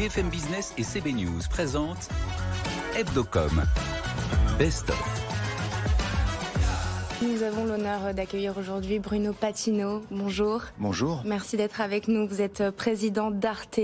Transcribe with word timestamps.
BFM 0.00 0.30
Business 0.30 0.72
et 0.78 0.82
CB 0.82 1.12
News 1.12 1.40
présentent 1.50 2.08
Hebdocom. 2.96 3.64
Best 4.58 4.88
of. 4.88 4.96
Nous 7.20 7.42
avons 7.42 7.66
l'honneur 7.66 8.14
d'accueillir 8.14 8.56
aujourd'hui 8.56 8.98
Bruno 8.98 9.34
Patino. 9.34 10.00
Bonjour. 10.10 10.62
Bonjour. 10.78 11.20
Merci 11.26 11.58
d'être 11.58 11.82
avec 11.82 12.08
nous. 12.08 12.26
Vous 12.26 12.40
êtes 12.40 12.70
président 12.70 13.30
d'Arte, 13.30 13.78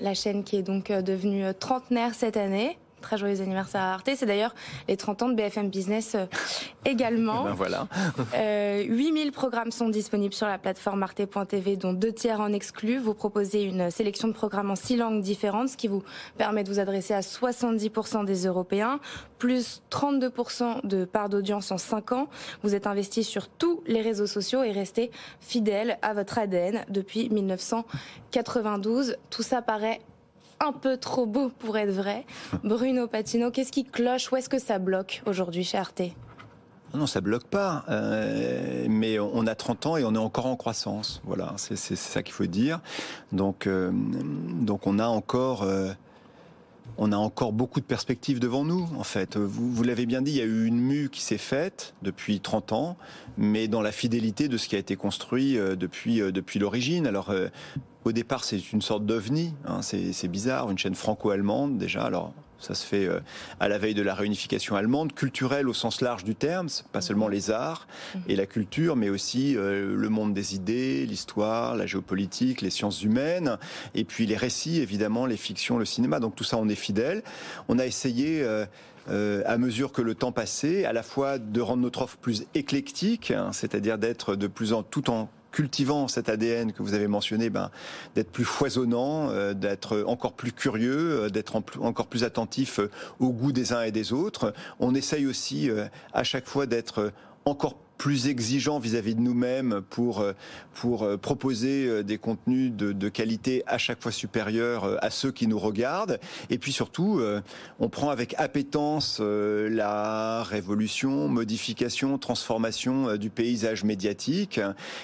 la 0.00 0.14
chaîne 0.14 0.44
qui 0.44 0.54
est 0.54 0.62
donc 0.62 0.92
devenue 0.92 1.42
trentenaire 1.58 2.14
cette 2.14 2.36
année. 2.36 2.78
Très 3.00 3.18
joyeux 3.18 3.40
anniversaire 3.40 3.80
à 3.80 3.94
Arte. 3.94 4.10
C'est 4.14 4.26
d'ailleurs 4.26 4.54
les 4.88 4.96
30 4.96 5.22
ans 5.22 5.28
de 5.28 5.34
BFM 5.34 5.68
Business 5.70 6.14
euh, 6.14 6.26
également. 6.84 7.44
Ben 7.50 7.54
voilà. 7.54 7.88
euh, 8.34 8.82
8000 8.84 9.32
programmes 9.32 9.70
sont 9.70 9.88
disponibles 9.88 10.34
sur 10.34 10.46
la 10.46 10.58
plateforme 10.58 11.02
arte.tv, 11.02 11.76
dont 11.76 11.92
deux 11.92 12.12
tiers 12.12 12.40
en 12.40 12.52
exclus. 12.52 12.98
Vous 12.98 13.14
proposez 13.14 13.62
une 13.62 13.90
sélection 13.90 14.28
de 14.28 14.32
programmes 14.32 14.70
en 14.70 14.76
six 14.76 14.96
langues 14.96 15.22
différentes, 15.22 15.70
ce 15.70 15.76
qui 15.76 15.88
vous 15.88 16.02
permet 16.36 16.64
de 16.64 16.70
vous 16.70 16.78
adresser 16.78 17.14
à 17.14 17.20
70% 17.20 18.24
des 18.24 18.46
Européens, 18.46 19.00
plus 19.38 19.82
32% 19.90 20.86
de 20.86 21.04
part 21.04 21.28
d'audience 21.28 21.70
en 21.72 21.78
5 21.78 22.12
ans. 22.12 22.28
Vous 22.62 22.74
êtes 22.74 22.86
investi 22.86 23.24
sur 23.24 23.48
tous 23.48 23.82
les 23.86 24.00
réseaux 24.00 24.26
sociaux 24.26 24.62
et 24.62 24.72
restez 24.72 25.10
fidèle 25.40 25.98
à 26.02 26.14
votre 26.14 26.38
ADN 26.38 26.84
depuis 26.88 27.28
1992. 27.30 29.16
Tout 29.30 29.42
ça 29.42 29.62
paraît 29.62 30.00
un 30.60 30.72
peu 30.72 30.96
trop 30.96 31.26
beau 31.26 31.50
pour 31.58 31.76
être 31.76 31.90
vrai. 31.90 32.26
Bruno 32.64 33.06
Patino, 33.06 33.50
qu'est-ce 33.50 33.72
qui 33.72 33.84
cloche? 33.84 34.30
Où 34.30 34.36
est-ce 34.36 34.48
que 34.48 34.58
ça 34.58 34.78
bloque 34.78 35.22
aujourd'hui 35.26 35.64
chez 35.64 35.78
Arte 35.78 36.02
non, 36.92 37.06
ça 37.06 37.20
bloque 37.20 37.44
pas. 37.44 37.84
Euh, 37.88 38.86
mais 38.88 39.20
on 39.20 39.46
a 39.46 39.54
30 39.54 39.86
ans 39.86 39.96
et 39.96 40.04
on 40.04 40.12
est 40.14 40.18
encore 40.18 40.46
en 40.46 40.56
croissance. 40.56 41.22
Voilà, 41.24 41.54
c'est 41.56 41.76
ça 41.76 42.24
qu'il 42.24 42.34
faut 42.34 42.46
dire. 42.46 42.80
Donc, 43.30 43.68
euh, 43.68 43.92
donc 43.92 44.88
on 44.88 44.98
a 44.98 45.06
encore. 45.06 45.62
Euh, 45.62 45.92
on 47.02 47.12
a 47.12 47.16
encore 47.16 47.54
beaucoup 47.54 47.80
de 47.80 47.86
perspectives 47.86 48.40
devant 48.40 48.62
nous, 48.62 48.86
en 48.98 49.04
fait. 49.04 49.38
Vous, 49.38 49.82
l'avez 49.82 50.04
bien 50.04 50.20
dit, 50.20 50.32
il 50.32 50.36
y 50.36 50.42
a 50.42 50.44
eu 50.44 50.66
une 50.66 50.78
mue 50.78 51.08
qui 51.08 51.22
s'est 51.22 51.38
faite 51.38 51.94
depuis 52.02 52.40
30 52.40 52.74
ans, 52.74 52.98
mais 53.38 53.68
dans 53.68 53.80
la 53.80 53.90
fidélité 53.90 54.48
de 54.48 54.58
ce 54.58 54.68
qui 54.68 54.76
a 54.76 54.78
été 54.78 54.96
construit 54.96 55.56
euh, 55.56 55.76
depuis, 55.76 56.20
euh, 56.20 56.30
depuis 56.30 56.58
l'origine. 56.58 57.06
Alors, 57.06 57.30
euh, 57.30 57.48
au 58.04 58.12
départ, 58.12 58.44
c'est 58.44 58.72
une 58.72 58.82
sorte 58.82 59.06
d'ovni, 59.06 59.54
hein, 59.64 59.80
c'est 59.80 60.28
bizarre, 60.28 60.70
une 60.70 60.76
chaîne 60.76 60.94
franco-allemande 60.94 61.78
déjà. 61.78 62.02
Alors, 62.02 62.34
ça 62.60 62.74
se 62.74 62.86
fait 62.86 63.06
euh, 63.06 63.20
à 63.58 63.68
la 63.68 63.78
veille 63.78 63.94
de 63.94 64.02
la 64.02 64.14
réunification 64.14 64.76
allemande, 64.76 65.14
culturelle 65.14 65.68
au 65.68 65.74
sens 65.74 66.00
large 66.00 66.24
du 66.24 66.34
terme, 66.34 66.68
pas 66.92 67.00
seulement 67.00 67.28
les 67.28 67.50
arts 67.50 67.88
et 68.28 68.36
la 68.36 68.46
culture, 68.46 68.96
mais 68.96 69.08
aussi 69.08 69.56
euh, 69.56 69.96
le 69.96 70.08
monde 70.08 70.34
des 70.34 70.54
idées, 70.54 71.06
l'histoire, 71.06 71.74
la 71.74 71.86
géopolitique, 71.86 72.60
les 72.60 72.70
sciences 72.70 73.02
humaines, 73.02 73.58
et 73.94 74.04
puis 74.04 74.26
les 74.26 74.36
récits, 74.36 74.80
évidemment, 74.80 75.26
les 75.26 75.36
fictions, 75.36 75.78
le 75.78 75.84
cinéma. 75.84 76.20
Donc 76.20 76.36
tout 76.36 76.44
ça, 76.44 76.56
on 76.58 76.68
est 76.68 76.74
fidèle. 76.74 77.22
On 77.68 77.78
a 77.78 77.86
essayé. 77.86 78.44
Euh, 79.08 79.42
à 79.46 79.56
mesure 79.56 79.92
que 79.92 80.02
le 80.02 80.14
temps 80.14 80.30
passait, 80.30 80.84
à 80.84 80.92
la 80.92 81.02
fois 81.02 81.38
de 81.38 81.60
rendre 81.60 81.82
notre 81.82 82.02
offre 82.02 82.18
plus 82.18 82.44
éclectique, 82.54 83.30
hein, 83.30 83.50
c'est-à-dire 83.50 83.98
d'être 83.98 84.36
de 84.36 84.46
plus 84.46 84.72
en 84.72 84.82
tout 84.82 85.10
en 85.10 85.30
cultivant 85.50 86.08
cet 86.08 86.28
ADN 86.28 86.72
que 86.72 86.82
vous 86.82 86.94
avez 86.94 87.08
mentionné, 87.08 87.50
ben, 87.50 87.70
d'être 88.14 88.30
plus 88.30 88.44
foisonnant, 88.44 89.30
euh, 89.30 89.54
d'être 89.54 90.04
encore 90.06 90.32
plus 90.32 90.52
curieux, 90.52 91.24
euh, 91.24 91.28
d'être 91.28 91.62
encore 91.80 92.06
plus 92.06 92.24
attentif 92.24 92.80
euh, 92.80 92.90
au 93.18 93.30
goût 93.30 93.52
des 93.52 93.72
uns 93.72 93.82
et 93.82 93.92
des 93.92 94.12
autres. 94.12 94.52
On 94.78 94.94
essaye 94.94 95.26
aussi 95.26 95.70
à 96.12 96.24
chaque 96.24 96.46
fois 96.46 96.66
d'être 96.66 97.12
encore 97.44 97.74
plus 97.74 97.89
exigeant 98.08 98.78
vis-à-vis 98.78 99.14
de 99.14 99.20
nous-mêmes 99.20 99.82
pour 99.90 100.20
euh, 100.20 100.32
pour 100.74 101.02
euh, 101.02 101.16
proposer 101.18 101.86
euh, 101.86 102.02
des 102.02 102.16
contenus 102.16 102.72
de, 102.72 103.08
qualité 103.08 103.62
à 103.66 103.76
chaque 103.76 104.02
fois 104.02 104.12
supérieurs 104.12 104.98
à 105.04 105.10
ceux 105.10 105.32
qui 105.32 105.46
nous 105.46 105.58
regardent. 105.58 106.18
Et 106.48 106.58
puis 106.58 106.72
surtout, 106.72 107.20
on 107.78 107.88
prend 107.88 108.10
avec 108.10 108.34
appétence 108.38 109.20
la 109.20 110.42
révolution, 110.44 111.28
modification, 111.28 112.16
transformation 112.18 113.16
du 113.16 113.30
paysage 113.30 113.82
médiatique. 113.84 114.60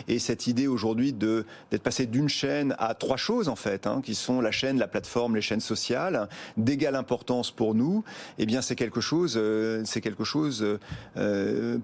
Et 0.09 0.19
cette 0.19 0.47
idée 0.47 0.69
aujourd'hui 0.69 1.12
de 1.12 1.45
d'être 1.71 1.83
passé 1.83 2.06
d'une 2.06 2.29
chaîne 2.29 2.75
à 2.79 2.95
trois 2.95 3.17
choses 3.17 3.49
en 3.49 3.56
fait, 3.56 3.87
hein, 3.87 4.01
qui 4.05 4.15
sont 4.15 4.41
la 4.41 4.53
chaîne, 4.53 4.79
la 4.79 4.89
plateforme, 4.89 5.35
les 5.35 5.43
chaînes 5.43 5.61
sociales, 5.61 6.29
d'égale 6.56 6.95
importance 6.95 7.51
pour 7.51 7.75
nous. 7.75 8.05
Eh 8.39 8.47
bien, 8.47 8.62
c'est 8.62 8.77
quelque 8.77 9.01
chose, 9.01 9.41
c'est 9.85 10.01
quelque 10.01 10.25
chose 10.25 10.79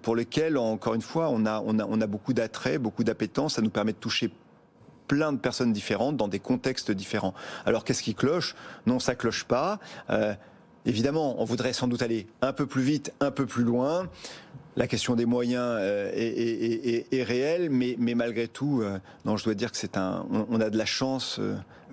pour 0.02 0.14
lequel 0.14 0.56
encore 0.56 0.94
une 0.94 1.01
fois, 1.02 1.30
on 1.30 1.44
a, 1.46 2.06
beaucoup 2.06 2.32
d'attrait, 2.32 2.78
beaucoup 2.78 3.04
d'appétence. 3.04 3.54
Ça 3.54 3.62
nous 3.62 3.70
permet 3.70 3.92
de 3.92 3.98
toucher 3.98 4.32
plein 5.08 5.32
de 5.32 5.38
personnes 5.38 5.72
différentes 5.72 6.16
dans 6.16 6.28
des 6.28 6.38
contextes 6.38 6.90
différents. 6.90 7.34
Alors 7.66 7.84
qu'est-ce 7.84 8.02
qui 8.02 8.14
cloche? 8.14 8.54
Non, 8.86 8.98
ça 8.98 9.14
cloche 9.14 9.44
pas. 9.44 9.78
Euh, 10.10 10.34
évidemment, 10.86 11.40
on 11.40 11.44
voudrait 11.44 11.72
sans 11.72 11.88
doute 11.88 12.02
aller 12.02 12.26
un 12.40 12.52
peu 12.52 12.66
plus 12.66 12.82
vite, 12.82 13.12
un 13.20 13.30
peu 13.30 13.46
plus 13.46 13.64
loin. 13.64 14.08
La 14.74 14.86
question 14.86 15.14
des 15.14 15.26
moyens 15.26 15.76
euh, 15.78 16.10
est, 16.14 17.22
réelle, 17.22 17.68
mais, 17.68 17.96
malgré 18.14 18.48
tout, 18.48 18.80
euh, 18.80 18.98
je 19.36 19.44
dois 19.44 19.54
dire 19.54 19.70
que 19.70 19.76
c'est 19.76 19.98
un, 19.98 20.24
on, 20.30 20.60
a 20.60 20.70
de 20.70 20.78
la 20.78 20.86
chance. 20.86 21.38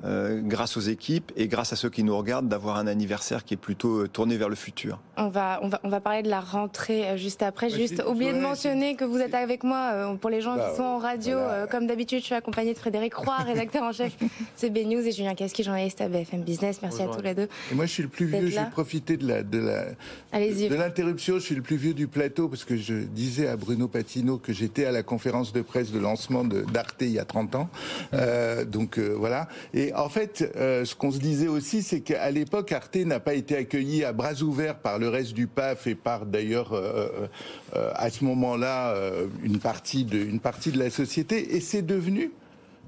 Euh, 0.05 0.39
grâce 0.41 0.77
aux 0.77 0.81
équipes 0.81 1.31
et 1.35 1.47
grâce 1.47 1.73
à 1.73 1.75
ceux 1.75 1.89
qui 1.89 2.03
nous 2.03 2.17
regardent, 2.17 2.47
d'avoir 2.47 2.77
un 2.77 2.87
anniversaire 2.87 3.43
qui 3.43 3.55
est 3.55 3.57
plutôt 3.57 4.03
euh, 4.03 4.07
tourné 4.07 4.37
vers 4.37 4.47
le 4.47 4.55
futur. 4.55 4.99
On 5.17 5.27
va, 5.27 5.59
on 5.61 5.67
va, 5.67 5.81
on 5.83 5.89
va 5.89 5.99
parler 5.99 6.23
de 6.23 6.29
la 6.29 6.39
rentrée 6.39 7.09
euh, 7.09 7.17
juste 7.17 7.43
après. 7.43 7.69
juste 7.69 8.01
oublier 8.07 8.31
de 8.31 8.39
mentionner 8.39 8.95
que 8.95 9.03
vous 9.03 9.17
êtes 9.17 9.33
avec 9.33 9.63
moi 9.63 10.17
pour 10.21 10.29
les 10.29 10.39
gens 10.39 10.55
bah, 10.55 10.69
qui 10.69 10.77
sont 10.77 10.83
en 10.83 10.99
radio. 10.99 11.37
comme 11.69 11.85
d'habitude, 11.85 12.19
je 12.19 12.25
suis 12.25 12.35
accompagnée 12.35 12.73
de 12.73 12.79
Frédéric 12.79 13.13
Roy, 13.13 13.35
rédacteur 13.45 13.83
en 13.83 13.91
chef 13.91 14.15
CB 14.55 14.85
News, 14.85 15.05
et 15.05 15.11
Julien 15.11 15.35
Casqui, 15.35 15.63
journaliste 15.63 15.99
à 15.99 16.07
BFM 16.07 16.43
Business. 16.43 16.79
Merci 16.81 17.01
à 17.01 17.07
tous 17.07 17.21
les 17.21 17.33
deux. 17.33 17.49
Et 17.71 17.75
moi, 17.75 17.85
je 17.85 17.91
suis 17.91 18.03
le 18.03 18.09
plus 18.09 18.25
vieux. 18.25 18.47
J'ai 18.47 18.65
profité 18.71 19.17
de 19.17 19.27
la, 19.27 19.43
de 19.43 19.59
la, 19.59 19.85
de 20.33 20.75
l'interruption. 20.75 21.35
Je 21.35 21.39
suis 21.39 21.55
le 21.55 21.61
plus 21.61 21.75
vieux 21.75 21.93
du 21.93 22.07
plateau 22.07 22.47
parce 22.47 22.63
que 22.63 22.77
je 22.77 22.93
disais 22.93 23.47
à 23.47 23.57
Bruno 23.57 23.87
Patino 23.87 24.37
que 24.37 24.53
j'étais 24.53 24.85
à 24.85 24.91
la 24.91 25.03
conférence 25.03 25.51
de 25.51 25.61
presse 25.61 25.91
de 25.91 25.99
lancement 25.99 26.43
d'Arte 26.45 26.95
il 27.01 27.11
y 27.11 27.19
a 27.19 27.25
30 27.25 27.55
ans. 27.55 27.69
Euh, 28.13 28.65
donc 28.65 28.97
voilà. 28.97 29.47
Et 29.73 29.88
en 29.95 30.09
fait, 30.09 30.51
euh, 30.55 30.85
ce 30.85 30.95
qu'on 30.95 31.11
se 31.11 31.19
disait 31.19 31.47
aussi, 31.47 31.83
c'est 31.83 32.01
qu'à 32.01 32.29
l'époque, 32.31 32.71
Arte 32.71 32.95
n'a 32.97 33.19
pas 33.19 33.33
été 33.33 33.55
accueilli 33.55 34.03
à 34.03 34.13
bras 34.13 34.41
ouverts 34.41 34.79
par 34.79 34.99
le 34.99 35.09
reste 35.09 35.33
du 35.33 35.47
PAF 35.47 35.87
et 35.87 35.95
par 35.95 36.25
d'ailleurs 36.25 36.73
euh, 36.73 37.27
euh, 37.75 37.91
à 37.95 38.09
ce 38.09 38.23
moment-là 38.25 38.95
une 39.43 39.59
partie 39.59 40.05
de 40.05 40.17
une 40.17 40.39
partie 40.39 40.71
de 40.71 40.79
la 40.79 40.89
société, 40.89 41.55
et 41.55 41.59
c'est 41.59 41.81
devenu 41.81 42.31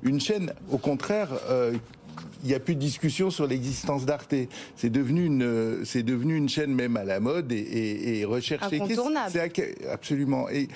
une 0.04 0.20
chaîne, 0.20 0.54
au 0.72 0.78
contraire. 0.78 1.30
il 2.44 2.48
n'y 2.48 2.56
a 2.56 2.60
plus 2.60 2.76
de 2.76 2.80
discussion 2.80 3.30
sur 3.30 3.48
l'existence 3.48 4.06
d'Arte. 4.06 4.34
C'est 4.76 4.90
devenu 4.90 5.26
une, 5.26 5.86
c'est 5.86 6.04
devenu 6.04 6.36
une 6.36 6.50
chaîne 6.50 6.74
même 6.74 6.98
à 6.98 7.04
la 7.04 7.20
mode 7.20 7.52
et, 7.52 7.58
et, 7.58 8.20
et 8.20 8.26
recherchée. 8.26 8.80
C'est 8.80 8.96
absolument. 9.90 10.50
Et 10.50 10.68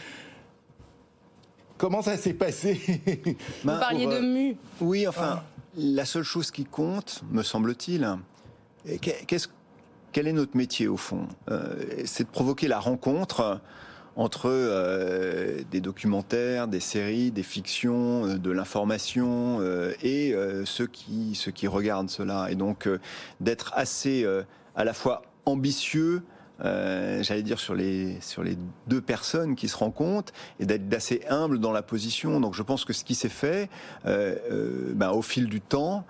comment 1.77 2.01
ça 2.01 2.17
s'est 2.17 2.33
passé 2.33 2.79
Vous 3.63 3.79
parliez 3.79 4.07
de 4.07 4.19
mu. 4.19 4.57
Oui, 4.81 5.07
enfin. 5.07 5.39
Ah. 5.39 5.43
La 5.77 6.05
seule 6.05 6.23
chose 6.23 6.51
qui 6.51 6.63
compte, 6.63 7.21
me 7.31 7.43
semble-t-il, 7.43 8.07
quel 10.15 10.27
est 10.27 10.33
notre 10.33 10.55
métier 10.55 10.87
au 10.87 10.95
fond? 10.95 11.27
Euh, 11.51 11.75
C'est 12.05 12.23
de 12.23 12.29
provoquer 12.29 12.69
la 12.69 12.79
rencontre 12.79 13.59
entre 14.15 14.45
euh, 14.45 15.61
des 15.69 15.81
documentaires, 15.81 16.69
des 16.69 16.79
séries, 16.79 17.31
des 17.31 17.43
fictions, 17.43 18.25
euh, 18.25 18.37
de 18.37 18.51
l'information 18.51 19.59
et 20.01 20.33
ceux 20.63 20.87
qui 20.87 21.35
ceux 21.35 21.51
qui 21.51 21.67
regardent 21.67 22.09
cela, 22.09 22.49
et 22.49 22.55
donc 22.55 22.87
d'être 23.41 23.73
assez 23.75 24.25
à 24.77 24.85
la 24.85 24.93
fois 24.93 25.23
ambitieux 25.45 26.23
euh, 26.63 27.21
j'allais 27.23 27.43
dire 27.43 27.59
sur 27.59 27.75
les 27.75 28.19
sur 28.21 28.43
les 28.43 28.57
deux 28.87 29.01
personnes 29.01 29.55
qui 29.55 29.67
se 29.67 29.75
rencontrent 29.75 30.33
et 30.59 30.65
d'être 30.65 30.91
assez 30.93 31.21
humble 31.29 31.59
dans 31.59 31.71
la 31.71 31.81
position. 31.81 32.39
Donc 32.39 32.53
je 32.53 32.63
pense 32.63 32.85
que 32.85 32.93
ce 32.93 33.03
qui 33.03 33.15
s'est 33.15 33.29
fait 33.29 33.69
euh, 34.05 34.35
euh, 34.51 34.93
ben, 34.95 35.11
au 35.11 35.21
fil 35.21 35.47
du 35.47 35.61
temps, 35.61 36.05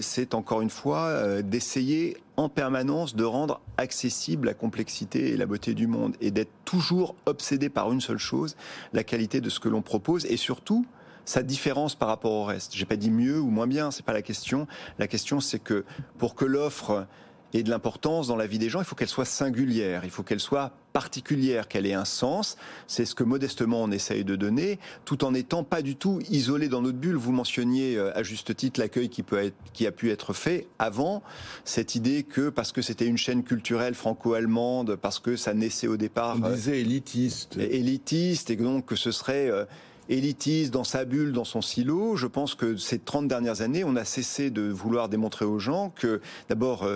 c'est 0.00 0.34
encore 0.34 0.62
une 0.62 0.70
fois 0.70 1.42
d'essayer 1.42 2.16
en 2.38 2.48
permanence 2.48 3.14
de 3.14 3.24
rendre 3.24 3.60
accessible 3.76 4.46
la 4.46 4.54
complexité 4.54 5.32
et 5.32 5.36
la 5.36 5.44
beauté 5.44 5.74
du 5.74 5.86
monde 5.86 6.16
et 6.22 6.30
d'être 6.30 6.52
toujours 6.64 7.14
obsédé 7.26 7.68
par 7.68 7.92
une 7.92 8.00
seule 8.00 8.16
chose, 8.16 8.56
la 8.94 9.04
qualité 9.04 9.42
de 9.42 9.50
ce 9.50 9.60
que 9.60 9.68
l'on 9.68 9.82
propose 9.82 10.24
et 10.24 10.38
surtout 10.38 10.86
sa 11.26 11.42
différence 11.42 11.94
par 11.94 12.08
rapport 12.08 12.32
au 12.32 12.44
reste. 12.44 12.74
J'ai 12.74 12.86
pas 12.86 12.96
dit 12.96 13.10
mieux 13.10 13.38
ou 13.38 13.50
moins 13.50 13.66
bien, 13.66 13.90
c'est 13.90 14.06
pas 14.06 14.14
la 14.14 14.22
question. 14.22 14.66
La 14.98 15.06
question 15.06 15.38
c'est 15.38 15.58
que 15.58 15.84
pour 16.16 16.34
que 16.34 16.46
l'offre 16.46 17.06
et 17.52 17.62
de 17.62 17.70
l'importance 17.70 18.26
dans 18.26 18.36
la 18.36 18.46
vie 18.46 18.58
des 18.58 18.68
gens, 18.68 18.80
il 18.80 18.84
faut 18.84 18.94
qu'elle 18.94 19.08
soit 19.08 19.24
singulière, 19.24 20.02
il 20.04 20.10
faut 20.10 20.22
qu'elle 20.22 20.40
soit 20.40 20.72
particulière, 20.92 21.68
qu'elle 21.68 21.86
ait 21.86 21.94
un 21.94 22.04
sens. 22.04 22.56
C'est 22.86 23.04
ce 23.04 23.14
que 23.14 23.24
modestement 23.24 23.82
on 23.82 23.90
essaye 23.90 24.24
de 24.24 24.36
donner, 24.36 24.78
tout 25.04 25.24
en 25.24 25.34
étant 25.34 25.64
pas 25.64 25.82
du 25.82 25.96
tout 25.96 26.20
isolé 26.30 26.68
dans 26.68 26.82
notre 26.82 26.98
bulle. 26.98 27.16
Vous 27.16 27.32
mentionniez 27.32 27.96
euh, 27.96 28.16
à 28.16 28.22
juste 28.22 28.54
titre 28.56 28.80
l'accueil 28.80 29.08
qui 29.08 29.22
peut 29.22 29.38
être, 29.38 29.56
qui 29.72 29.86
a 29.86 29.92
pu 29.92 30.10
être 30.10 30.32
fait 30.32 30.66
avant 30.78 31.22
cette 31.64 31.94
idée 31.94 32.22
que 32.22 32.48
parce 32.48 32.72
que 32.72 32.82
c'était 32.82 33.06
une 33.06 33.18
chaîne 33.18 33.42
culturelle 33.42 33.94
franco-allemande, 33.94 34.96
parce 34.96 35.18
que 35.18 35.36
ça 35.36 35.54
naissait 35.54 35.88
au 35.88 35.96
départ, 35.96 36.36
on 36.42 36.50
disait 36.50 36.80
élitiste, 36.80 37.56
élitiste, 37.56 38.50
et 38.50 38.56
donc 38.56 38.86
que 38.86 38.96
ce 38.96 39.10
serait 39.10 39.50
euh, 39.50 39.64
élitiste 40.08 40.72
dans 40.72 40.84
sa 40.84 41.04
bulle, 41.04 41.32
dans 41.32 41.44
son 41.44 41.62
silo. 41.62 42.16
Je 42.16 42.26
pense 42.26 42.54
que 42.54 42.76
ces 42.76 42.98
30 42.98 43.28
dernières 43.28 43.60
années, 43.60 43.84
on 43.84 43.96
a 43.96 44.04
cessé 44.04 44.50
de 44.50 44.62
vouloir 44.62 45.08
démontrer 45.08 45.44
aux 45.44 45.58
gens 45.58 45.90
que, 45.90 46.20
d'abord, 46.48 46.86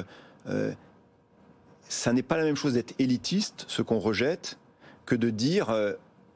ça 1.88 2.12
n'est 2.12 2.22
pas 2.22 2.36
la 2.36 2.44
même 2.44 2.56
chose 2.56 2.74
d'être 2.74 2.94
élitiste, 2.98 3.64
ce 3.68 3.82
qu'on 3.82 3.98
rejette, 3.98 4.58
que 5.04 5.14
de 5.14 5.30
dire 5.30 5.74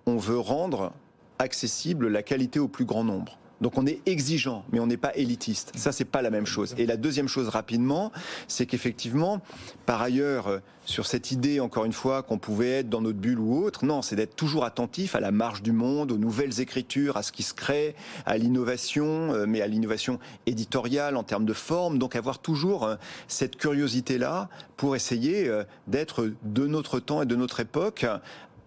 on 0.06 0.16
veut 0.16 0.38
rendre 0.38 0.92
accessible 1.38 2.08
la 2.08 2.22
qualité 2.22 2.58
au 2.58 2.68
plus 2.68 2.84
grand 2.84 3.04
nombre. 3.04 3.39
Donc 3.60 3.76
on 3.76 3.86
est 3.86 4.00
exigeant, 4.06 4.64
mais 4.72 4.80
on 4.80 4.86
n'est 4.86 4.96
pas 4.96 5.14
élitiste. 5.14 5.72
Ça, 5.76 5.92
c'est 5.92 6.04
pas 6.04 6.22
la 6.22 6.30
même 6.30 6.46
chose. 6.46 6.74
Et 6.78 6.86
la 6.86 6.96
deuxième 6.96 7.28
chose 7.28 7.48
rapidement, 7.48 8.10
c'est 8.48 8.66
qu'effectivement, 8.66 9.40
par 9.86 10.00
ailleurs, 10.00 10.48
euh, 10.48 10.58
sur 10.86 11.06
cette 11.06 11.30
idée, 11.30 11.60
encore 11.60 11.84
une 11.84 11.92
fois, 11.92 12.22
qu'on 12.22 12.38
pouvait 12.38 12.80
être 12.80 12.88
dans 12.88 13.02
notre 13.02 13.18
bulle 13.18 13.38
ou 13.38 13.62
autre, 13.62 13.84
non, 13.84 14.02
c'est 14.02 14.16
d'être 14.16 14.34
toujours 14.34 14.64
attentif 14.64 15.14
à 15.14 15.20
la 15.20 15.30
marge 15.30 15.62
du 15.62 15.72
monde, 15.72 16.10
aux 16.10 16.18
nouvelles 16.18 16.60
écritures, 16.60 17.16
à 17.16 17.22
ce 17.22 17.32
qui 17.32 17.42
se 17.42 17.54
crée, 17.54 17.94
à 18.24 18.38
l'innovation, 18.38 19.32
euh, 19.34 19.44
mais 19.46 19.60
à 19.60 19.66
l'innovation 19.66 20.18
éditoriale 20.46 21.16
en 21.16 21.22
termes 21.22 21.44
de 21.44 21.52
forme. 21.52 21.98
Donc 21.98 22.16
avoir 22.16 22.38
toujours 22.38 22.84
euh, 22.84 22.96
cette 23.28 23.56
curiosité-là 23.56 24.48
pour 24.76 24.96
essayer 24.96 25.50
d'être 25.86 26.32
de 26.42 26.66
notre 26.66 27.00
temps 27.00 27.20
et 27.20 27.26
de 27.26 27.36
notre 27.36 27.60
époque 27.60 28.06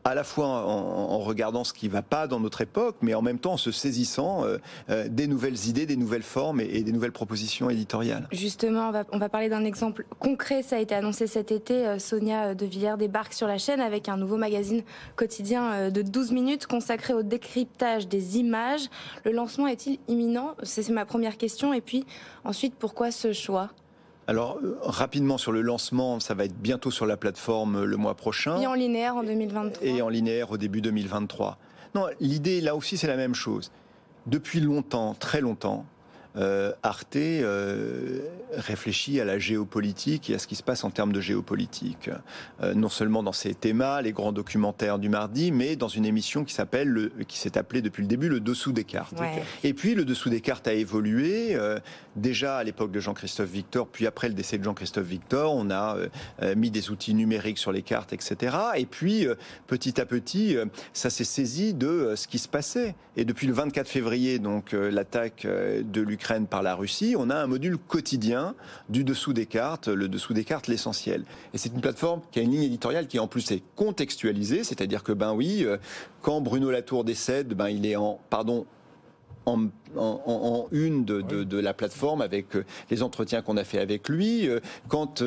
à 0.04 0.16
la 0.16 0.24
fois 0.24 0.48
en, 0.48 1.20
regardant 1.20 1.64
ce 1.64 1.74
qui 1.74 1.88
ne 1.88 1.94
va 1.94 2.02
pas 2.02 2.28
dans 2.28 2.40
notre 2.40 2.62
époque, 2.62 2.98
mais 3.02 3.14
en 3.14 3.22
même 3.22 3.40
temps 3.40 3.54
en 3.54 3.58
se 3.58 3.72
saisissant 3.72 4.44
euh, 4.44 4.58
euh, 4.90 5.08
des 5.08 5.28
nouvelles 5.28 5.68
idées, 5.68 5.86
des 5.86 5.96
nouvelles 5.96 6.24
formes 6.24 6.60
et, 6.60 6.84
des 6.84 6.92
nouvelles 6.92 7.12
propositions 7.12 7.70
éditoriales. 7.70 8.28
Justement, 8.32 8.92
on 9.12 9.18
va, 9.18 9.30
parler 9.30 9.50
d'un 9.50 9.64
exemple 9.64 10.06
concret. 10.20 10.62
Ça 10.64 10.76
a 10.76 10.80
été 10.80 10.94
annoncé 10.94 11.28
cet 11.28 11.52
été. 11.52 11.88
Euh, 11.88 12.00
Sonia 12.00 12.54
De 12.56 12.66
Villers 12.66 12.98
débarque 12.98 13.34
sur 13.34 13.48
la 13.48 13.58
chaîne 13.58 13.80
avec 13.80 14.10
un 14.10 14.18
nouveau 14.18 14.38
magazine 14.38 14.84
quotidien 15.16 15.90
de 15.90 16.02
12 16.02 16.32
minutes 16.32 16.68
consacré 16.68 17.14
au 17.14 17.24
décryptage 17.24 18.08
des 18.08 18.38
images. 18.38 18.90
Le 19.24 19.32
lancement 19.32 19.68
est-il 19.68 20.00
imminent? 20.08 20.56
C'est 20.64 20.88
ma 20.90 21.06
première 21.06 21.38
question. 21.38 21.74
Et 21.74 21.82
puis 21.82 22.06
ensuite, 22.44 22.76
pourquoi 22.76 23.12
ce 23.12 23.32
choix? 23.32 23.70
Alors, 24.28 24.60
euh, 24.64 24.78
rapidement 24.82 25.38
sur 25.38 25.52
le 25.52 25.62
lancement, 25.62 26.20
ça 26.20 26.34
va 26.34 26.46
être 26.46 26.58
bientôt 26.58 26.92
sur 26.92 27.06
la 27.06 27.18
plateforme 27.18 27.78
euh, 27.78 27.86
le 27.86 27.98
mois 27.98 28.16
prochain. 28.16 28.60
Et 28.60 28.68
en 28.68 28.74
linéaire 28.74 29.18
en 29.18 29.24
2023. 29.24 29.86
Et 29.86 30.02
en 30.02 30.10
linéaire 30.10 30.52
au 30.52 30.58
début 30.58 30.82
2023. 30.82 31.58
Non, 31.96 32.08
l'idée 32.20 32.62
là 32.62 32.76
aussi 32.76 32.98
c'est 32.98 33.08
la 33.08 33.18
même 33.18 33.36
chose. 33.36 33.72
Depuis 34.26 34.62
longtemps, 34.62 35.14
très 35.14 35.42
longtemps, 35.42 35.86
euh, 36.36 36.72
Arte 36.82 37.16
euh, 37.16 38.20
réfléchit 38.54 39.20
à 39.20 39.26
la 39.26 39.38
géopolitique 39.38 40.32
et 40.32 40.36
à 40.36 40.40
ce 40.40 40.48
qui 40.48 40.56
se 40.56 40.64
passe 40.64 40.84
en 40.84 40.90
termes 40.90 41.14
de 41.14 41.22
géopolitique. 41.22 42.10
Euh, 42.62 42.74
non 42.74 42.90
seulement 42.90 43.22
dans 43.22 43.34
ses 43.34 43.54
thémas, 43.54 44.02
les 44.02 44.14
grands 44.14 44.32
documentaires 44.32 44.98
du 44.98 45.10
mardi, 45.10 45.52
mais 45.52 45.76
dans 45.76 45.88
une 45.88 46.06
émission 46.06 46.44
qui 46.44 46.54
s'appelle, 46.54 47.12
qui 47.28 47.38
s'est 47.38 47.58
appelée 47.58 47.82
depuis 47.82 48.02
le 48.02 48.08
début 48.08 48.30
le 48.30 48.40
dessous 48.40 48.72
des 48.72 48.84
cartes. 48.84 49.22
Et 49.64 49.74
puis 49.74 49.94
le 49.94 50.06
dessous 50.06 50.30
des 50.30 50.42
cartes 50.42 50.68
a 50.68 50.74
évolué. 50.74 51.58
déjà 52.16 52.58
à 52.58 52.64
l'époque 52.64 52.92
de 52.92 53.00
Jean-Christophe 53.00 53.50
Victor, 53.50 53.88
puis 53.88 54.08
après 54.08 54.28
le 54.28 54.34
décès 54.34 54.58
de 54.58 54.64
Jean-Christophe 54.64 55.06
Victor, 55.06 55.54
on 55.54 55.70
a 55.70 55.98
mis 56.56 56.72
des 56.72 56.90
outils 56.90 57.14
numériques 57.14 57.58
sur 57.58 57.72
les 57.72 57.82
cartes, 57.82 58.14
etc. 58.14 58.56
Et 58.76 58.86
puis 58.86 59.28
petit 59.68 60.00
à 60.00 60.06
petit, 60.06 60.56
ça 60.94 61.10
s'est 61.10 61.24
saisi 61.24 61.74
de 61.74 62.14
ce 62.16 62.28
qui 62.28 62.40
se 62.40 62.48
passait. 62.48 62.96
Et 63.18 63.26
depuis 63.26 63.48
le 63.48 63.54
24 63.54 63.88
février, 63.88 64.40
donc 64.40 64.72
l'attaque 64.74 65.46
de 65.46 66.02
l'Ukraine 66.02 66.23
par 66.50 66.64
la 66.64 66.76
Russie, 66.76 67.16
on 67.18 67.30
a 67.30 67.36
un 67.36 67.48
module 67.48 67.78
quotidien 67.78 68.56
du 68.90 69.04
dessous 69.04 69.34
des 69.34 69.46
cartes, 69.46 69.88
le 69.88 70.08
dessous 70.08 70.34
des 70.34 70.44
cartes, 70.44 70.68
l'essentiel. 70.68 71.26
Et 71.54 71.58
c'est 71.58 71.74
une 71.74 71.82
plateforme 71.82 72.22
qui 72.32 72.40
a 72.40 72.42
une 72.42 72.52
ligne 72.52 72.64
éditoriale 72.64 73.08
qui 73.08 73.20
en 73.20 73.28
plus 73.28 73.52
est 73.52 73.62
contextualisée, 73.76 74.64
c'est-à-dire 74.64 75.04
que 75.04 75.12
ben 75.12 75.34
oui, 75.34 75.64
euh, 75.66 75.78
quand 76.22 76.42
Bruno 76.42 76.72
Latour 76.72 77.04
décède, 77.04 77.54
ben 77.54 77.70
il 77.70 77.86
est 77.86 77.96
en 77.96 78.20
pardon 78.30 78.66
en, 79.46 79.68
une 80.72 81.04
de, 81.04 81.60
la 81.60 81.74
plateforme 81.74 82.22
avec 82.22 82.56
euh, 82.56 82.64
les 82.90 83.04
entretiens 83.04 83.42
qu'on 83.42 83.58
a 83.58 83.66
fait 83.66 83.80
avec 83.80 84.08
lui. 84.08 84.48
Euh, 84.48 84.62
quand 84.88 85.22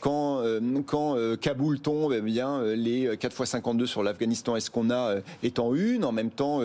quand, 0.00 0.42
quand 0.86 1.16
Kaboul 1.40 1.80
tombe, 1.80 2.14
eh 2.14 2.22
bien 2.22 2.62
les 2.74 3.16
4 3.18 3.40
x 3.40 3.50
52 3.50 3.86
sur 3.86 4.02
l'Afghanistan, 4.02 4.56
est-ce 4.56 4.70
qu'on 4.70 4.90
a 4.90 5.16
est 5.42 5.58
en 5.58 5.74
une? 5.74 6.04
En 6.04 6.12
même 6.12 6.30
temps, 6.30 6.62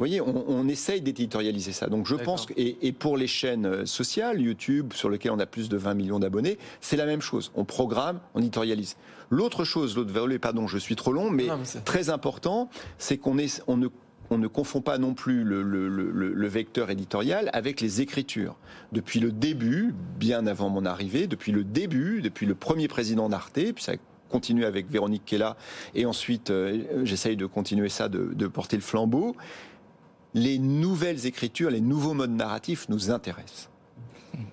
voyez, 0.00 0.20
on, 0.20 0.66
essaye 0.68 1.00
d'éditorialiser 1.00 1.72
ça. 1.72 1.86
Donc 1.86 2.06
je 2.06 2.14
pense 2.14 2.46
que, 2.46 2.54
et, 2.56 2.92
pour 2.92 3.16
les 3.16 3.26
chaînes 3.26 3.66
euh, 3.66 3.86
sociales, 3.86 4.40
YouTube, 4.40 4.92
sur 4.94 5.10
lesquelles 5.10 5.32
on 5.32 5.38
a 5.38 5.46
plus 5.46 5.68
de 5.68 5.76
20 5.76 5.94
millions 5.94 6.18
d'abonnés, 6.18 6.58
c'est 6.80 6.96
la 6.96 7.06
même 7.06 7.20
chose. 7.20 7.52
On 7.54 7.64
programme, 7.64 8.20
on 8.34 8.40
éditorialise. 8.40 8.96
L'autre 9.30 9.64
chose, 9.64 9.96
l'autre 9.96 10.12
volet, 10.12 10.38
pardon, 10.38 10.66
je 10.66 10.78
suis 10.78 10.96
trop 10.96 11.12
long, 11.12 11.30
mais, 11.30 11.48
très 11.84 12.10
important, 12.10 12.68
c'est 12.98 13.18
qu'on 13.18 13.36
on 13.66 13.76
ne 13.76 13.88
on 14.32 14.38
ne 14.38 14.46
confond 14.46 14.80
pas 14.80 14.96
non 14.96 15.12
plus 15.12 15.42
le, 15.42 15.62
le, 15.62 16.48
vecteur 16.48 16.88
éditorial 16.90 17.50
avec 17.52 17.80
les 17.80 18.00
écritures. 18.00 18.56
Depuis 18.92 19.18
le 19.18 19.32
début, 19.32 19.92
bien 20.18 20.46
avant 20.46 20.70
mon 20.70 20.86
arrivée, 20.86 21.26
depuis 21.26 21.50
le 21.50 21.64
début, 21.64 22.22
depuis 22.22 22.46
le 22.46 22.54
premier 22.54 22.86
président 22.86 23.28
d'Arte, 23.28 23.54
puis 23.54 23.82
ça 23.82 23.94
continuer 24.30 24.64
avec 24.64 24.88
Véronique 24.88 25.24
Kella, 25.26 25.56
et 25.94 26.06
ensuite 26.06 26.50
euh, 26.50 26.84
j'essaye 27.02 27.36
de 27.36 27.46
continuer 27.46 27.88
ça, 27.88 28.08
de, 28.08 28.30
de 28.32 28.46
porter 28.46 28.76
le 28.76 28.82
flambeau 28.82 29.34
les 30.34 30.58
nouvelles 30.58 31.26
écritures, 31.26 31.70
les 31.70 31.80
nouveaux 31.80 32.14
modes 32.14 32.30
narratifs 32.30 32.88
nous 32.88 33.10
intéressent. 33.10 33.68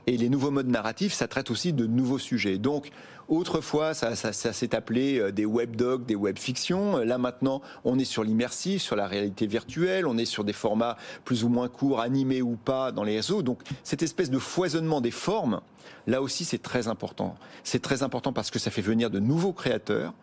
Et 0.07 0.17
les 0.17 0.29
nouveaux 0.29 0.51
modes 0.51 0.67
narratifs, 0.67 1.13
ça 1.13 1.27
traite 1.27 1.51
aussi 1.51 1.73
de 1.73 1.85
nouveaux 1.85 2.17
sujets. 2.17 2.57
Donc, 2.57 2.89
autrefois, 3.27 3.93
ça, 3.93 4.15
s'est 4.15 4.75
appelé 4.75 5.19
euh, 5.19 5.31
des 5.31 5.45
web 5.45 5.75
docs, 5.75 6.05
des 6.05 6.15
web 6.15 6.37
fictions. 6.39 6.97
Là, 6.97 7.17
maintenant, 7.17 7.61
on 7.83 7.99
est 7.99 8.05
sur 8.05 8.23
l'immersif, 8.23 8.81
sur 8.81 8.95
la 8.95 9.07
réalité 9.07 9.47
virtuelle, 9.47 10.07
on 10.07 10.17
est 10.17 10.25
sur 10.25 10.43
des 10.43 10.53
formats 10.53 10.97
plus 11.25 11.43
ou 11.43 11.49
moins 11.49 11.67
courts, 11.67 11.99
animés 11.99 12.41
ou 12.41 12.55
pas, 12.55 12.91
dans 12.91 13.03
les 13.03 13.17
réseaux. 13.17 13.43
Donc, 13.43 13.61
cette 13.83 14.01
espèce 14.01 14.29
de 14.29 14.39
foisonnement 14.39 15.01
des 15.01 15.11
formes, 15.11 15.61
là 16.07 16.21
aussi, 16.21 16.45
c'est 16.45 16.61
très 16.61 16.87
important. 16.87 17.35
C'est 17.63 17.81
très 17.81 18.01
important 18.01 18.33
parce 18.33 18.49
que 18.49 18.59
ça 18.59 18.71
fait 18.71 18.81
venir 18.81 19.09
de 19.09 19.19
nouveaux 19.19 19.53
créateurs, 19.53 20.13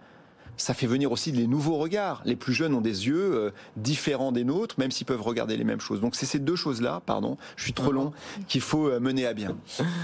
ça 0.57 0.75
fait 0.75 0.87
venir 0.87 1.13
aussi 1.13 1.33
les 1.33 1.47
nouveaux 1.47 1.77
regards. 1.77 2.23
Les 2.25 2.37
plus 2.37 2.53
jeunes 2.53 2.75
ont 2.75 2.81
des 2.81 3.07
yeux 3.07 3.35
euh, 3.35 3.51
différents 3.77 4.33
des 4.33 4.45
nôtres, 4.45 4.77
même 4.79 4.91
s'ils 4.91 5.07
peuvent 5.07 5.23
regarder 5.23 5.57
les 5.57 5.65
mêmes 5.65 5.81
choses. 5.81 6.01
Donc 6.01 6.15
c'est 6.15 6.27
ces 6.27 6.39
deux 6.39 6.57
choses-là, 6.57 7.03
pardon, 7.05 7.37
je 7.57 7.65
suis 7.65 7.73
trop 7.73 7.93
long, 7.93 8.13
qu'il 8.49 8.61
faut 8.61 8.89
euh, 8.89 9.01
mener 9.01 9.27
à 9.27 9.35
bien. 9.35 9.57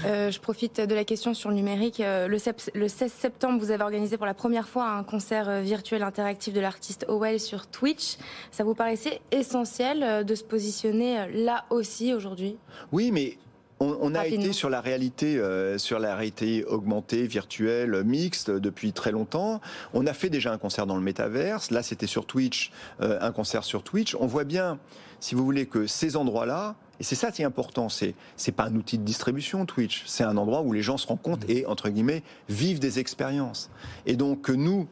Euh, 0.05 0.31
je 0.31 0.39
profite 0.39 0.81
de 0.81 0.95
la 0.95 1.03
question 1.03 1.33
sur 1.33 1.49
le 1.49 1.55
numérique. 1.55 2.01
Le, 2.03 2.37
16 2.37 3.11
septembre, 3.11 3.59
vous 3.59 3.71
avez 3.71 3.83
organisé 3.83 4.17
pour 4.17 4.25
la 4.25 4.33
première 4.33 4.67
fois 4.67 4.89
un 4.89 5.03
concert 5.03 5.61
virtuel 5.61 6.03
interactif 6.03 6.53
de 6.53 6.59
l'artiste 6.59 7.05
Owell 7.07 7.39
sur 7.39 7.67
Twitch. 7.67 8.17
Ça 8.51 8.63
vous 8.63 8.73
paraissait 8.73 9.21
essentiel 9.31 10.25
de 10.25 10.35
se 10.35 10.43
positionner 10.43 11.27
là 11.33 11.65
aussi 11.69 12.13
aujourd'hui? 12.13 12.57
Oui, 12.91 13.11
mais 13.11 13.37
on, 13.81 14.15
a 14.15 14.27
été 14.27 14.53
sur 14.53 14.69
la 14.69 14.79
réalité, 14.79 15.37
euh, 15.37 15.77
sur 15.77 15.99
la 15.99 16.15
réalité 16.15 16.63
augmentée, 16.65 17.25
virtuelle, 17.25 18.03
mixte 18.03 18.51
depuis 18.51 18.93
très 18.93 19.11
longtemps. 19.11 19.59
On 19.93 20.05
a 20.05 20.13
fait 20.13 20.29
déjà 20.29 20.51
un 20.51 20.57
concert 20.57 20.85
dans 20.85 20.95
le 20.95 21.01
métaverse. 21.01 21.71
Là, 21.71 21.81
c'était 21.81 22.07
sur 22.07 22.25
Twitch, 22.25 22.71
euh, 23.01 23.17
un 23.21 23.31
concert 23.31 23.63
sur 23.63 23.83
Twitch. 23.83 24.15
On 24.19 24.27
voit 24.27 24.43
bien, 24.43 24.77
si 25.19 25.35
vous 25.35 25.43
voulez, 25.43 25.65
que 25.65 25.87
ces 25.87 26.15
endroits-là, 26.15 26.75
et 26.99 27.03
c'est 27.03 27.15
ça 27.15 27.31
qui 27.31 27.41
est 27.41 27.45
important, 27.45 27.89
c'est 27.89 28.13
c'est 28.35 28.51
pas 28.51 28.65
un 28.65 28.75
outil 28.75 28.99
de 28.99 29.03
distribution 29.03 29.65
Twitch, 29.65 30.03
c'est 30.05 30.23
un 30.23 30.37
endroit 30.37 30.61
où 30.61 30.71
les 30.71 30.83
gens 30.83 30.97
se 30.97 31.07
rencontrent 31.07 31.49
et 31.49 31.65
entre 31.65 31.89
guillemets 31.89 32.21
vivent 32.47 32.79
des 32.79 32.99
expériences. 32.99 33.71
Et 34.05 34.15
donc 34.15 34.41
que 34.41 34.51
nous, 34.51 34.87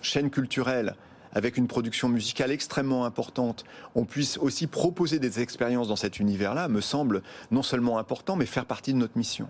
chaîne 0.00 0.30
culturelle, 0.30 0.94
avec 1.32 1.56
une 1.56 1.66
production 1.66 2.08
musicale 2.08 2.50
extrêmement 2.50 3.04
importante, 3.04 3.64
on 3.94 4.04
puisse 4.04 4.38
aussi 4.38 4.66
proposer 4.66 5.18
des 5.18 5.40
expériences 5.40 5.88
dans 5.88 5.96
cet 5.96 6.18
univers-là, 6.20 6.68
me 6.68 6.80
semble 6.80 7.22
non 7.50 7.62
seulement 7.62 7.98
important, 7.98 8.36
mais 8.36 8.46
faire 8.46 8.66
partie 8.66 8.92
de 8.92 8.98
notre 8.98 9.16
mission. 9.16 9.48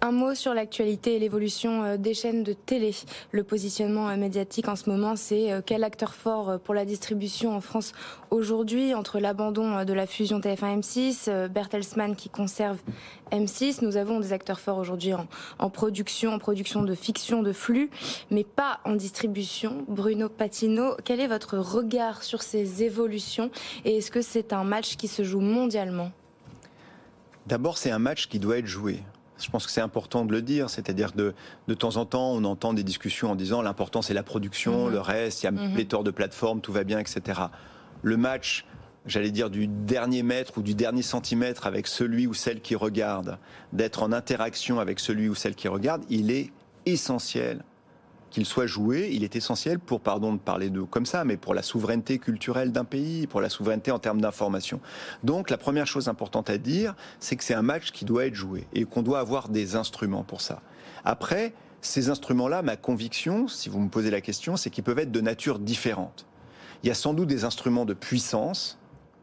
Un 0.00 0.10
mot 0.10 0.34
sur 0.34 0.54
l'actualité 0.54 1.16
et 1.16 1.18
l'évolution 1.18 1.84
euh, 1.84 1.96
des 1.96 2.14
chaînes 2.14 2.42
de 2.42 2.52
télé. 2.52 2.94
Le 3.30 3.44
positionnement 3.44 4.08
euh, 4.08 4.16
médiatique 4.16 4.68
en 4.68 4.76
ce 4.76 4.90
moment, 4.90 5.14
c'est 5.14 5.52
euh, 5.52 5.60
quel 5.64 5.84
acteur 5.84 6.14
fort 6.14 6.58
pour 6.60 6.74
la 6.74 6.84
distribution 6.84 7.54
en 7.54 7.60
France 7.60 7.92
aujourd'hui 8.30 8.94
entre 8.94 9.20
l'abandon 9.20 9.84
de 9.84 9.92
la 9.92 10.06
fusion 10.06 10.40
TF1-M6, 10.40 11.48
Bertelsmann 11.48 12.16
qui 12.16 12.28
conserve 12.28 12.78
M6. 13.30 13.84
Nous 13.84 13.96
avons 13.96 14.20
des 14.20 14.32
acteurs 14.32 14.60
forts 14.60 14.78
aujourd'hui 14.78 15.12
en, 15.58 15.70
production, 15.70 16.32
en 16.32 16.38
production 16.38 16.82
de 16.82 16.94
fiction, 16.94 17.42
de 17.42 17.52
flux, 17.52 17.90
mais 18.30 18.44
pas 18.44 18.80
en 18.84 18.94
distribution. 18.94 19.84
Bruno 19.88 20.28
Patino, 20.28 20.94
quel 21.04 21.20
est 21.20 21.26
votre 21.26 21.58
regard 21.58 22.22
sur 22.22 22.42
ces 22.42 22.82
évolutions 22.82 23.50
et 23.84 23.98
est-ce 23.98 24.10
que 24.10 24.22
c'est 24.22 24.52
un 24.52 24.64
match 24.64 24.96
qui 24.96 25.08
se 25.08 25.22
joue 25.22 25.40
mondialement? 25.40 26.10
D'abord, 27.46 27.78
c'est 27.78 27.90
un 27.90 27.98
match 27.98 28.28
qui 28.28 28.38
doit 28.38 28.58
être 28.58 28.66
joué. 28.66 29.02
Je 29.40 29.48
pense 29.50 29.66
que 29.66 29.72
c'est 29.72 29.80
important 29.80 30.24
de 30.24 30.32
le 30.32 30.42
dire, 30.42 30.68
c'est-à-dire 30.68 31.12
de 31.12 31.32
de 31.68 31.74
temps 31.74 31.96
en 31.96 32.04
temps, 32.04 32.32
on 32.32 32.44
entend 32.44 32.74
des 32.74 32.82
discussions 32.82 33.30
en 33.30 33.36
disant 33.36 33.62
l'important 33.62 34.02
c'est 34.02 34.14
la 34.14 34.24
production, 34.24 34.86
mhm. 34.86 34.92
le 34.92 35.00
reste, 35.00 35.42
il 35.42 35.46
y 35.46 35.48
a 35.48 35.52
mm 35.52 35.74
pléthore 35.74 36.04
de 36.04 36.10
plateformes, 36.10 36.60
tout 36.60 36.72
va 36.72 36.84
bien, 36.84 36.98
etc. 36.98 37.40
Le 38.02 38.16
match, 38.16 38.66
j'allais 39.06 39.30
dire, 39.30 39.48
du 39.48 39.66
dernier 39.66 40.22
mètre 40.22 40.58
ou 40.58 40.62
du 40.62 40.74
dernier 40.74 41.02
centimètre 41.02 41.66
avec 41.66 41.86
celui 41.86 42.26
ou 42.26 42.34
celle 42.34 42.60
qui 42.60 42.74
regarde, 42.74 43.38
d'être 43.72 44.02
en 44.02 44.12
interaction 44.12 44.80
avec 44.80 45.00
celui 45.00 45.28
ou 45.28 45.34
celle 45.34 45.54
qui 45.54 45.68
regarde, 45.68 46.02
il 46.10 46.30
est 46.30 46.50
essentiel 46.84 47.62
qu'il 48.30 48.44
soit 48.46 48.66
joué, 48.66 49.10
il 49.12 49.24
est 49.24 49.36
essentiel 49.36 49.78
pour, 49.78 50.00
pardon 50.00 50.32
de 50.32 50.38
parler 50.38 50.70
de 50.70 50.82
comme 50.82 51.06
ça, 51.06 51.24
mais 51.24 51.36
pour 51.36 51.54
la 51.54 51.62
souveraineté 51.62 52.18
culturelle 52.18 52.72
d'un 52.72 52.84
pays, 52.84 53.26
pour 53.26 53.40
la 53.40 53.48
souveraineté 53.48 53.90
en 53.90 53.98
termes 53.98 54.20
d'information. 54.20 54.80
Donc 55.22 55.50
la 55.50 55.58
première 55.58 55.86
chose 55.86 56.08
importante 56.08 56.50
à 56.50 56.58
dire, 56.58 56.94
c'est 57.20 57.36
que 57.36 57.44
c'est 57.44 57.54
un 57.54 57.62
match 57.62 57.90
qui 57.92 58.04
doit 58.04 58.26
être 58.26 58.34
joué 58.34 58.66
et 58.74 58.84
qu'on 58.84 59.02
doit 59.02 59.20
avoir 59.20 59.48
des 59.48 59.76
instruments 59.76 60.24
pour 60.24 60.40
ça. 60.40 60.60
Après, 61.04 61.54
ces 61.80 62.10
instruments-là, 62.10 62.62
ma 62.62 62.76
conviction, 62.76 63.48
si 63.48 63.68
vous 63.68 63.80
me 63.80 63.88
posez 63.88 64.10
la 64.10 64.20
question, 64.20 64.56
c'est 64.56 64.70
qu'ils 64.70 64.84
peuvent 64.84 64.98
être 64.98 65.12
de 65.12 65.20
nature 65.20 65.58
différente. 65.58 66.26
Il 66.82 66.88
y 66.88 66.90
a 66.90 66.94
sans 66.94 67.14
doute 67.14 67.28
des 67.28 67.44
instruments 67.44 67.84
de 67.84 67.94
puissance 67.94 68.78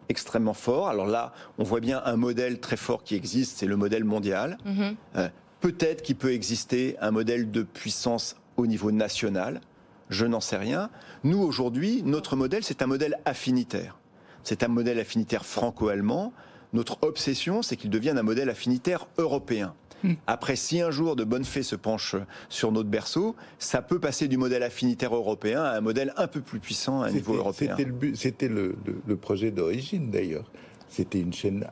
extrêmement 0.09 0.53
forts. 0.53 0.87
Alors 0.87 1.07
là, 1.07 1.33
on 1.57 1.63
voit 1.63 1.79
bien 1.79 2.01
un 2.05 2.15
modèle 2.15 2.59
très 2.59 2.77
fort 2.77 3.03
qui 3.03 3.15
existe, 3.15 3.57
c'est 3.57 3.65
le 3.65 3.75
modèle 3.75 4.03
mondial. 4.03 4.57
Mm-hmm. 4.65 4.95
Euh, 5.17 5.29
peut-être 5.61 6.01
qu'il 6.01 6.15
peut 6.15 6.31
exister 6.31 6.95
un 7.01 7.11
modèle 7.11 7.49
de 7.49 7.63
puissance 7.63 8.35
au 8.57 8.67
niveau 8.67 8.91
national. 8.91 9.61
Je 10.09 10.25
n'en 10.25 10.39
sais 10.39 10.57
rien. 10.57 10.89
Nous, 11.23 11.39
aujourd'hui, 11.39 12.03
notre 12.03 12.35
modèle, 12.35 12.63
c'est 12.63 12.81
un 12.81 12.87
modèle 12.87 13.19
affinitaire. 13.25 13.97
C'est 14.43 14.63
un 14.63 14.67
modèle 14.67 14.99
affinitaire 14.99 15.45
franco-allemand. 15.45 16.33
Notre 16.73 16.99
obsession, 17.01 17.61
c'est 17.61 17.75
qu'il 17.75 17.89
devienne 17.89 18.17
un 18.17 18.23
modèle 18.23 18.49
affinitaire 18.49 19.07
européen. 19.17 19.73
Hmm. 20.03 20.13
Après, 20.27 20.55
si 20.55 20.81
un 20.81 20.91
jour 20.91 21.15
de 21.15 21.23
bonne 21.23 21.45
fée 21.45 21.63
se 21.63 21.75
penche 21.75 22.15
sur 22.49 22.71
notre 22.71 22.89
berceau, 22.89 23.35
ça 23.57 23.81
peut 23.81 23.99
passer 23.99 24.27
du 24.27 24.37
modèle 24.37 24.61
affinitaire 24.61 25.15
européen 25.15 25.63
à 25.63 25.77
un 25.77 25.81
modèle 25.81 26.13
un 26.17 26.27
peu 26.27 26.41
plus 26.41 26.59
puissant 26.59 27.01
à 27.01 27.07
un 27.07 27.11
niveau 27.11 27.33
européen. 27.33 27.75
C'était 28.13 28.47
le, 28.49 28.75
le, 29.07 29.15
projet 29.15 29.51
d'origine 29.51 30.11
d'ailleurs. 30.11 30.51
C'était 30.89 31.19
une 31.19 31.33
chaîne 31.33 31.65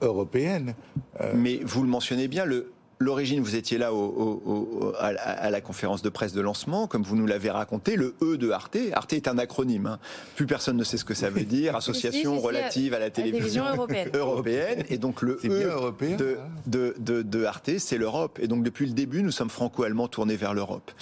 européenne. 0.00 0.74
Euh, 1.20 1.32
Mais 1.36 1.60
vous 1.62 1.82
le 1.82 1.88
mentionnez 1.88 2.26
bien, 2.26 2.44
le, 2.44 2.72
L'origine, 3.02 3.40
vous 3.40 3.56
étiez 3.56 3.78
là 3.78 3.90
à, 4.98 5.50
la 5.50 5.60
conférence 5.60 6.02
de 6.02 6.08
presse 6.08 6.32
de 6.32 6.40
lancement, 6.40 6.86
comme 6.86 7.02
vous 7.02 7.16
nous 7.16 7.26
l'avez 7.26 7.50
raconté, 7.50 7.96
le 7.96 8.14
E 8.22 8.36
de 8.36 8.50
Arte. 8.50 8.78
Arte 8.92 9.12
est 9.12 9.28
un 9.28 9.38
acronyme. 9.38 9.86
Hein. 9.86 9.98
Plus 10.36 10.46
personne 10.46 10.76
ne 10.76 10.84
sait 10.84 10.96
ce 10.96 11.04
que 11.04 11.14
ça 11.14 11.28
veut 11.28 11.44
dire. 11.44 11.74
Association 11.82 12.38
relative 12.38 12.94
à 12.94 12.98
la 12.98 13.10
télévision, 13.10 13.64
européenne. 14.14 14.84
Et 14.88 14.98
donc 14.98 15.22
le 15.22 15.40
E 15.44 15.92
de, 16.66 17.22
de 17.22 17.44
Arte, 17.44 17.78
c'est 17.78 17.98
l'Europe. 17.98 18.38
Et 18.40 18.46
donc 18.46 18.62
depuis 18.62 18.86
le 18.86 18.92
début, 18.92 19.22
nous 19.22 19.32
sommes 19.32 19.50
franco-allemands 19.50 20.08
tournés 20.08 20.36
vers 20.36 20.54
l'Europe. 20.54 20.92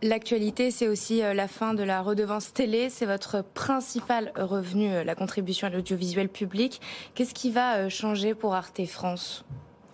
L'actualité, 0.00 0.70
c'est 0.70 0.86
aussi 0.86 1.22
euh, 1.22 1.34
la 1.34 1.48
fin 1.48 1.74
de 1.74 1.82
la 1.82 2.02
redevance 2.02 2.52
télé. 2.52 2.88
C'est 2.88 3.06
votre 3.06 3.42
principal 3.42 4.32
revenu, 4.36 4.92
euh, 4.92 5.02
la 5.02 5.16
contribution 5.16 5.66
à 5.66 5.70
l'audiovisuel 5.70 6.28
public. 6.28 6.80
Qu'est-ce 7.16 7.34
qui 7.34 7.50
va 7.50 7.76
euh, 7.76 7.88
changer 7.88 8.34
pour 8.34 8.54
Arte 8.54 8.84
France, 8.86 9.44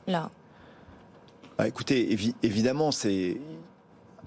là? 0.07 0.31
Bah, 1.57 1.69
écoutez, 1.69 2.17
évidemment, 2.43 2.91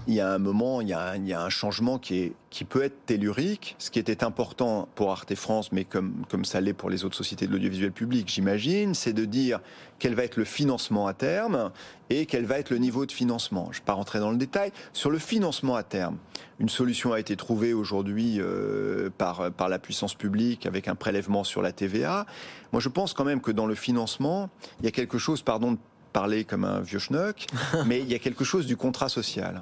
il 0.07 0.13
y 0.13 0.21
a 0.21 0.31
un 0.31 0.37
moment, 0.37 0.79
il 0.79 0.87
y 0.87 0.93
a, 0.93 1.41
un 1.41 1.49
changement 1.49 1.99
qui, 1.99 2.31
peut 2.69 2.83
être 2.83 3.05
tellurique. 3.05 3.75
Ce 3.79 3.91
qui 3.91 3.99
était 3.99 4.23
important 4.23 4.87
pour 4.95 5.11
Arte 5.11 5.35
France, 5.35 5.73
mais 5.73 5.83
comme, 5.83 6.23
ça 6.45 6.61
l'est 6.61 6.71
pour 6.71 6.89
les 6.89 7.03
autres 7.03 7.17
sociétés 7.17 7.45
de 7.45 7.51
l'audiovisuel 7.51 7.91
public, 7.91 8.29
j'imagine, 8.29 8.93
c'est 8.93 9.11
de 9.11 9.25
dire 9.25 9.59
quel 9.99 10.15
va 10.15 10.23
être 10.23 10.37
le 10.37 10.45
financement 10.45 11.07
à 11.07 11.13
terme 11.13 11.71
et 12.09 12.25
quel 12.25 12.45
va 12.45 12.59
être 12.59 12.69
le 12.69 12.77
niveau 12.77 13.05
de 13.05 13.11
financement. 13.11 13.65
Je 13.71 13.79
ne 13.79 13.81
vais 13.81 13.85
pas 13.85 13.93
rentrer 13.93 14.19
dans 14.19 14.31
le 14.31 14.37
détail. 14.37 14.71
Sur 14.93 15.09
le 15.09 15.19
financement 15.19 15.75
à 15.75 15.83
terme, 15.83 16.17
une 16.59 16.69
solution 16.69 17.11
a 17.11 17.19
été 17.19 17.35
trouvée 17.35 17.73
aujourd'hui 17.73 18.37
euh, 18.39 19.09
par, 19.17 19.51
par 19.51 19.67
la 19.67 19.79
puissance 19.79 20.15
publique 20.15 20.65
avec 20.65 20.87
un 20.87 20.95
prélèvement 20.95 21.43
sur 21.43 21.61
la 21.61 21.73
TVA. 21.73 22.25
Moi, 22.71 22.81
je 22.81 22.87
pense 22.87 23.13
quand 23.13 23.25
même 23.25 23.41
que 23.41 23.51
dans 23.51 23.65
le 23.65 23.75
financement, 23.75 24.49
il 24.79 24.85
y 24.85 24.87
a 24.87 24.91
quelque 24.91 25.17
chose, 25.17 25.41
pardon, 25.41 25.77
parler 26.17 26.45
comme 26.45 26.63
un 26.63 26.79
vieux 26.79 26.97
schnock, 26.97 27.45
mais 27.85 27.99
il 27.99 28.11
y 28.11 28.15
a 28.15 28.17
quelque 28.17 28.43
chose 28.43 28.65
du 28.65 28.75
contrat 28.75 29.07
social. 29.07 29.61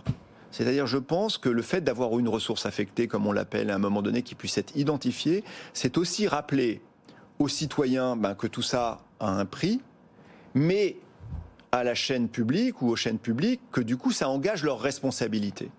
C'est-à-dire, 0.52 0.88
je 0.88 0.98
pense 0.98 1.38
que 1.38 1.50
le 1.50 1.62
fait 1.62 1.82
d'avoir 1.82 2.18
une 2.18 2.30
ressource 2.30 2.66
affectée, 2.66 3.10
comme 3.10 3.28
on 3.28 3.34
l'appelle 3.34 3.70
à 3.70 3.76
un 3.76 3.78
moment 3.78 4.02
donné, 4.02 4.22
qui 4.22 4.36
puisse 4.36 4.58
être 4.58 4.74
identifiée, 4.74 5.44
c'est 5.74 5.98
aussi 5.98 6.30
rappeler 6.30 6.80
aux 7.40 7.50
citoyens 7.50 8.16
ben, 8.16 8.36
que 8.36 8.48
tout 8.48 8.62
ça 8.62 9.02
a 9.20 9.32
un 9.32 9.44
prix, 9.44 9.82
mais 10.54 10.96
à 11.74 11.84
la 11.84 11.94
chaîne 11.94 12.30
publique 12.30 12.82
ou 12.82 12.88
aux 12.88 12.96
chaînes 12.96 13.20
publiques 13.20 13.60
que 13.74 13.82
du 13.82 13.98
coup 13.98 14.14
ça 14.14 14.30
engage 14.30 14.64
leur 14.64 14.80
responsabilité. 14.80 15.72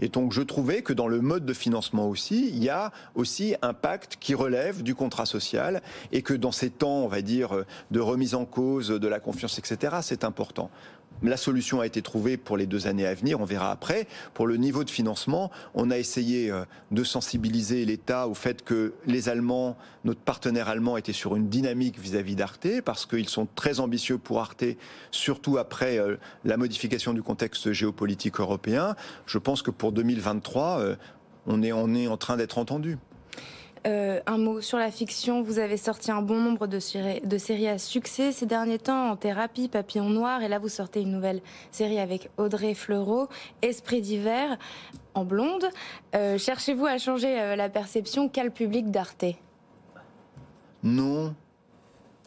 Et 0.00 0.08
donc 0.08 0.32
je 0.32 0.42
trouvais 0.42 0.82
que 0.82 0.92
dans 0.92 1.08
le 1.08 1.20
mode 1.20 1.44
de 1.44 1.52
financement 1.52 2.08
aussi, 2.08 2.48
il 2.48 2.62
y 2.62 2.68
a 2.68 2.92
aussi 3.14 3.54
un 3.62 3.74
pacte 3.74 4.16
qui 4.20 4.34
relève 4.34 4.82
du 4.82 4.94
contrat 4.94 5.26
social 5.26 5.82
et 6.12 6.22
que 6.22 6.34
dans 6.34 6.52
ces 6.52 6.70
temps, 6.70 7.04
on 7.04 7.08
va 7.08 7.22
dire, 7.22 7.64
de 7.90 8.00
remise 8.00 8.34
en 8.34 8.44
cause 8.44 8.88
de 8.88 9.08
la 9.08 9.20
confiance, 9.20 9.58
etc., 9.58 9.96
c'est 10.02 10.24
important. 10.24 10.70
La 11.22 11.36
solution 11.36 11.80
a 11.80 11.86
été 11.86 12.00
trouvée 12.00 12.36
pour 12.36 12.56
les 12.56 12.66
deux 12.66 12.86
années 12.86 13.06
à 13.06 13.12
venir, 13.12 13.40
on 13.40 13.44
verra 13.44 13.72
après. 13.72 14.06
Pour 14.34 14.46
le 14.46 14.56
niveau 14.56 14.84
de 14.84 14.90
financement, 14.90 15.50
on 15.74 15.90
a 15.90 15.98
essayé 15.98 16.48
euh, 16.50 16.64
de 16.92 17.02
sensibiliser 17.02 17.84
l'État 17.84 18.28
au 18.28 18.34
fait 18.34 18.62
que 18.62 18.94
les 19.04 19.28
Allemands, 19.28 19.76
notre 20.04 20.20
partenaire 20.20 20.68
allemand, 20.68 20.96
était 20.96 21.12
sur 21.12 21.34
une 21.34 21.48
dynamique 21.48 21.98
vis-à-vis 21.98 22.36
d'Arte, 22.36 22.82
parce 22.84 23.04
qu'ils 23.04 23.28
sont 23.28 23.48
très 23.56 23.80
ambitieux 23.80 24.16
pour 24.16 24.38
Arte, 24.38 24.64
surtout 25.10 25.58
après 25.58 25.98
euh, 25.98 26.16
la 26.44 26.56
modification 26.56 27.12
du 27.12 27.22
contexte 27.22 27.72
géopolitique 27.72 28.38
européen. 28.38 28.94
Je 29.26 29.38
pense 29.38 29.62
que 29.62 29.72
pour 29.72 29.90
2023, 29.90 30.78
euh, 30.78 30.96
on 31.48 31.62
est, 31.64 31.72
on 31.72 31.94
est 31.96 32.06
en 32.06 32.16
train 32.16 32.36
d'être 32.36 32.58
entendu. 32.58 32.96
Euh, 33.86 34.20
un 34.26 34.38
mot 34.38 34.60
sur 34.60 34.78
la 34.78 34.90
fiction. 34.90 35.42
Vous 35.42 35.58
avez 35.58 35.76
sorti 35.76 36.10
un 36.10 36.22
bon 36.22 36.40
nombre 36.40 36.66
de, 36.66 36.78
séries 36.78 37.68
à 37.68 37.78
succès 37.78 38.32
ces 38.32 38.46
derniers 38.46 38.78
temps, 38.78 39.10
en 39.10 39.16
thérapie, 39.16 39.68
Papillon 39.68 40.10
Noir, 40.10 40.42
et 40.42 40.48
là 40.48 40.58
vous 40.58 40.68
sortez 40.68 41.00
une 41.00 41.12
nouvelle 41.12 41.40
série 41.70 41.98
avec 41.98 42.30
Audrey 42.36 42.74
Fleurot, 42.74 43.28
Esprit 43.62 44.00
d'hiver, 44.00 44.58
en 45.14 45.24
blonde. 45.24 45.66
Euh, 46.14 46.38
cherchez-vous 46.38 46.86
à 46.86 46.98
changer 46.98 47.38
euh, 47.40 47.56
la 47.56 47.68
perception 47.68 48.28
qu'a 48.28 48.44
le 48.44 48.50
public 48.50 48.90
d'Arte? 48.90 49.24
Non. 50.82 51.34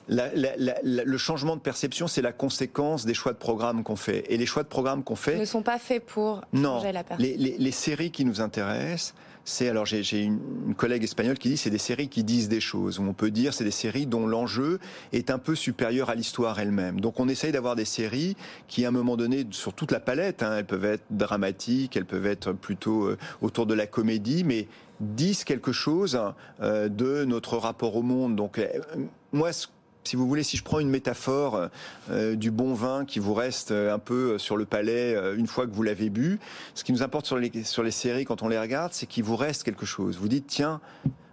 le 0.09 1.17
changement 1.17 1.55
de 1.55 1.61
perception, 1.61 2.07
c'est 2.07 2.21
la 2.21 2.33
conséquence 2.33 3.05
des 3.05 3.13
choix 3.13 3.33
de 3.33 3.37
programme 3.37 3.83
qu'on 3.83 3.95
fait. 3.95 4.25
Et 4.29 4.37
les 4.37 4.45
choix 4.45 4.63
de 4.63 4.67
programme 4.67 5.03
qu'on 5.03 5.15
fait 5.15 5.37
ne 5.37 5.45
sont 5.45 5.63
pas 5.63 5.79
faits 5.79 6.05
pour 6.05 6.41
changer 6.53 6.91
la 6.91 7.03
perception. 7.03 7.37
Les, 7.39 7.57
les 7.57 7.71
séries 7.71 8.11
qui 8.11 8.25
nous 8.25 8.41
intéressent, 8.41 9.13
c'est 9.43 9.69
alors 9.69 9.85
j'ai 9.85 10.23
une, 10.23 10.39
collègue 10.77 11.03
espagnole 11.03 11.37
qui 11.37 11.49
dit 11.49 11.57
c'est 11.57 11.69
des 11.69 11.77
séries 11.77 12.07
qui 12.07 12.23
disent 12.23 12.49
des 12.49 12.59
choses. 12.59 12.99
on 12.99 13.13
peut 13.13 13.31
dire 13.31 13.53
c'est 13.53 13.63
des 13.63 13.71
séries 13.71 14.05
dont 14.05 14.27
l'enjeu 14.27 14.79
est 15.13 15.29
un 15.29 15.37
peu 15.37 15.55
supérieur 15.55 16.09
à 16.09 16.15
l'histoire 16.15 16.59
elle-même. 16.59 16.99
Donc 16.99 17.19
on 17.19 17.27
essaye 17.27 17.51
d'avoir 17.51 17.75
des 17.75 17.85
séries 17.85 18.35
qui 18.67 18.85
à 18.85 18.89
un 18.89 18.91
moment 18.91 19.17
donné 19.17 19.45
sur 19.51 19.73
toute 19.73 19.91
la 19.91 19.99
palette, 19.99 20.43
hein, 20.43 20.57
elles 20.57 20.65
peuvent 20.65 20.85
être 20.85 21.03
dramatiques, 21.09 21.97
elles 21.97 22.05
peuvent 22.05 22.25
être 22.25 22.53
plutôt 22.53 23.05
euh, 23.05 23.17
autour 23.41 23.65
de 23.65 23.73
la 23.73 23.87
comédie, 23.87 24.43
mais 24.43 24.67
disent 24.99 25.43
quelque 25.43 25.71
chose 25.71 26.19
euh, 26.61 26.87
de 26.89 27.25
notre 27.25 27.57
rapport 27.57 27.95
au 27.95 28.03
monde. 28.03 28.35
Donc 28.35 28.59
euh, 28.59 28.67
moi 29.31 29.51
si 30.03 30.15
vous 30.15 30.27
voulez, 30.27 30.43
si 30.43 30.57
je 30.57 30.63
prends 30.63 30.79
une 30.79 30.89
métaphore 30.89 31.69
euh, 32.09 32.35
du 32.35 32.51
bon 32.51 32.73
vin 32.73 33.05
qui 33.05 33.19
vous 33.19 33.33
reste 33.33 33.71
euh, 33.71 33.93
un 33.93 33.99
peu 33.99 34.37
sur 34.37 34.57
le 34.57 34.65
palais 34.65 35.15
euh, 35.15 35.35
une 35.37 35.47
fois 35.47 35.67
que 35.67 35.71
vous 35.71 35.83
l'avez 35.83 36.09
bu, 36.09 36.39
ce 36.73 36.83
qui 36.83 36.91
nous 36.91 37.03
importe 37.03 37.25
sur 37.25 37.37
les, 37.37 37.63
sur 37.63 37.83
les 37.83 37.91
séries 37.91 38.25
quand 38.25 38.41
on 38.41 38.47
les 38.47 38.59
regarde, 38.59 38.93
c'est 38.93 39.05
qu'il 39.05 39.23
vous 39.23 39.35
reste 39.35 39.63
quelque 39.63 39.85
chose. 39.85 40.17
Vous 40.17 40.27
dites, 40.27 40.47
tiens, 40.47 40.81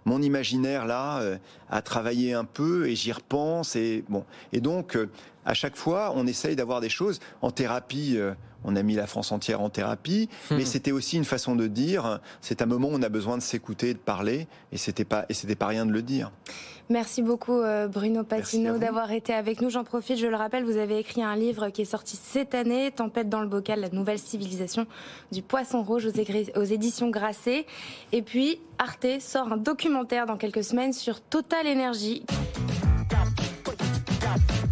mon 0.05 0.21
imaginaire 0.21 0.85
là 0.85 1.21
a 1.69 1.81
travaillé 1.81 2.33
un 2.33 2.45
peu 2.45 2.87
et 2.87 2.95
j'y 2.95 3.11
repense 3.11 3.75
et 3.75 4.03
bon. 4.09 4.25
Et 4.53 4.61
donc, 4.61 4.97
à 5.45 5.53
chaque 5.53 5.75
fois, 5.75 6.13
on 6.15 6.25
essaye 6.25 6.55
d'avoir 6.55 6.81
des 6.81 6.89
choses 6.89 7.19
en 7.41 7.51
thérapie 7.51 8.17
on 8.65 8.75
a 8.75 8.83
mis 8.83 8.95
la 8.95 9.07
France 9.07 9.31
entière 9.31 9.61
en 9.61 9.69
thérapie, 9.69 10.27
hmm. 10.51 10.55
mais 10.57 10.65
c'était 10.65 10.91
aussi 10.91 11.15
une 11.15 11.23
façon 11.23 11.55
de 11.55 11.67
dire, 11.67 12.19
c'est 12.41 12.61
un 12.61 12.65
moment 12.65 12.89
où 12.89 12.93
on 12.93 13.01
a 13.01 13.07
besoin 13.07 13.37
de 13.37 13.41
s'écouter, 13.41 13.93
de 13.93 13.99
parler, 13.99 14.47
et 14.73 14.77
c'était 14.77 15.05
pas, 15.05 15.25
et 15.29 15.33
c'était 15.33 15.55
pas 15.55 15.67
rien 15.67 15.85
de 15.85 15.93
le 15.93 16.01
dire. 16.01 16.31
Merci 16.89 17.21
beaucoup 17.21 17.59
euh, 17.59 17.87
Bruno 17.87 18.23
Patino 18.23 18.79
d'avoir 18.79 19.11
été 19.11 19.33
avec 19.33 19.61
nous. 19.61 19.69
J'en 19.69 19.83
profite, 19.83 20.17
je 20.17 20.25
le 20.25 20.35
rappelle, 20.35 20.63
vous 20.63 20.77
avez 20.77 20.97
écrit 20.97 21.21
un 21.21 21.35
livre 21.35 21.69
qui 21.69 21.83
est 21.83 21.85
sorti 21.85 22.17
cette 22.17 22.55
année, 22.55 22.91
Tempête 22.91 23.29
dans 23.29 23.41
le 23.41 23.47
bocal, 23.47 23.79
la 23.79 23.89
nouvelle 23.89 24.17
civilisation 24.17 24.87
du 25.31 25.43
poisson 25.43 25.83
rouge 25.83 26.07
aux, 26.07 26.63
éditions 26.63 27.09
Grasset. 27.09 27.67
Et 28.11 28.23
puis 28.23 28.59
Arte 28.79 29.19
sort 29.19 29.51
un 29.51 29.57
documentaire 29.57 30.25
dans 30.25 30.37
quelques 30.37 30.63
semaines 30.63 30.93
sur 30.93 31.21
Total 31.21 31.67
Energy. 31.67 32.25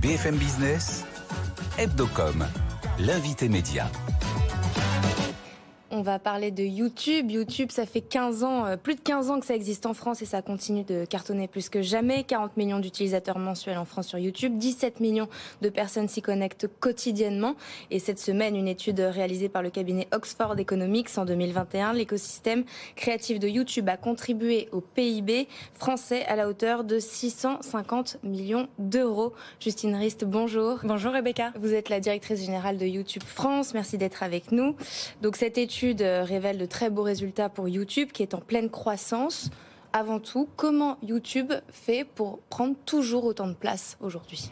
BFM 0.01 0.37
Business, 0.37 1.05
Hebdocom 1.77 2.47
l'invité 2.99 3.47
média. 3.47 3.89
On 5.97 6.03
va 6.03 6.19
parler 6.19 6.51
de 6.51 6.61
YouTube. 6.61 7.31
YouTube, 7.31 7.71
ça 7.71 7.87
fait 7.87 8.01
15 8.01 8.43
ans, 8.43 8.67
euh, 8.67 8.77
plus 8.77 8.93
de 8.93 8.99
15 8.99 9.31
ans 9.31 9.39
que 9.39 9.47
ça 9.47 9.55
existe 9.55 9.87
en 9.87 9.95
France 9.95 10.21
et 10.21 10.25
ça 10.25 10.43
continue 10.43 10.83
de 10.83 11.05
cartonner 11.05 11.47
plus 11.47 11.69
que 11.69 11.81
jamais. 11.81 12.23
40 12.23 12.55
millions 12.55 12.77
d'utilisateurs 12.77 13.39
mensuels 13.39 13.79
en 13.79 13.85
France 13.85 14.09
sur 14.09 14.19
YouTube, 14.19 14.59
17 14.59 14.99
millions 14.99 15.27
de 15.63 15.69
personnes 15.69 16.07
s'y 16.07 16.21
connectent 16.21 16.67
quotidiennement. 16.79 17.55
Et 17.89 17.97
cette 17.97 18.19
semaine, 18.19 18.55
une 18.55 18.67
étude 18.67 18.99
réalisée 18.99 19.49
par 19.49 19.63
le 19.63 19.71
cabinet 19.71 20.07
Oxford 20.11 20.53
Economics 20.59 21.09
en 21.17 21.25
2021, 21.25 21.93
l'écosystème 21.93 22.63
créatif 22.95 23.39
de 23.39 23.47
YouTube 23.47 23.89
a 23.89 23.97
contribué 23.97 24.69
au 24.71 24.81
PIB 24.81 25.47
français 25.73 26.25
à 26.25 26.35
la 26.35 26.47
hauteur 26.47 26.83
de 26.83 26.99
650 26.99 28.17
millions 28.21 28.67
d'euros. 28.77 29.33
Justine 29.59 29.95
Rist, 29.95 30.25
bonjour. 30.25 30.77
Bonjour 30.83 31.11
Rebecca. 31.11 31.53
Vous 31.59 31.73
êtes 31.73 31.89
la 31.89 31.99
directrice 31.99 32.45
générale 32.45 32.77
de 32.77 32.85
YouTube 32.85 33.23
France. 33.25 33.73
Merci 33.73 33.97
d'être 33.97 34.21
avec 34.21 34.51
nous. 34.51 34.75
Donc 35.23 35.37
cette 35.37 35.57
étude 35.57 35.86
étude 35.87 36.01
révèle 36.01 36.57
de 36.57 36.65
très 36.65 36.89
beaux 36.89 37.03
résultats 37.03 37.47
pour 37.47 37.69
YouTube 37.69 38.09
qui 38.11 38.21
est 38.21 38.33
en 38.33 38.39
pleine 38.39 38.69
croissance. 38.69 39.49
Avant 39.93 40.19
tout, 40.19 40.49
comment 40.57 40.97
YouTube 41.01 41.53
fait 41.69 42.03
pour 42.03 42.39
prendre 42.49 42.75
toujours 42.85 43.23
autant 43.23 43.47
de 43.47 43.53
place 43.53 43.97
aujourd'hui? 44.01 44.51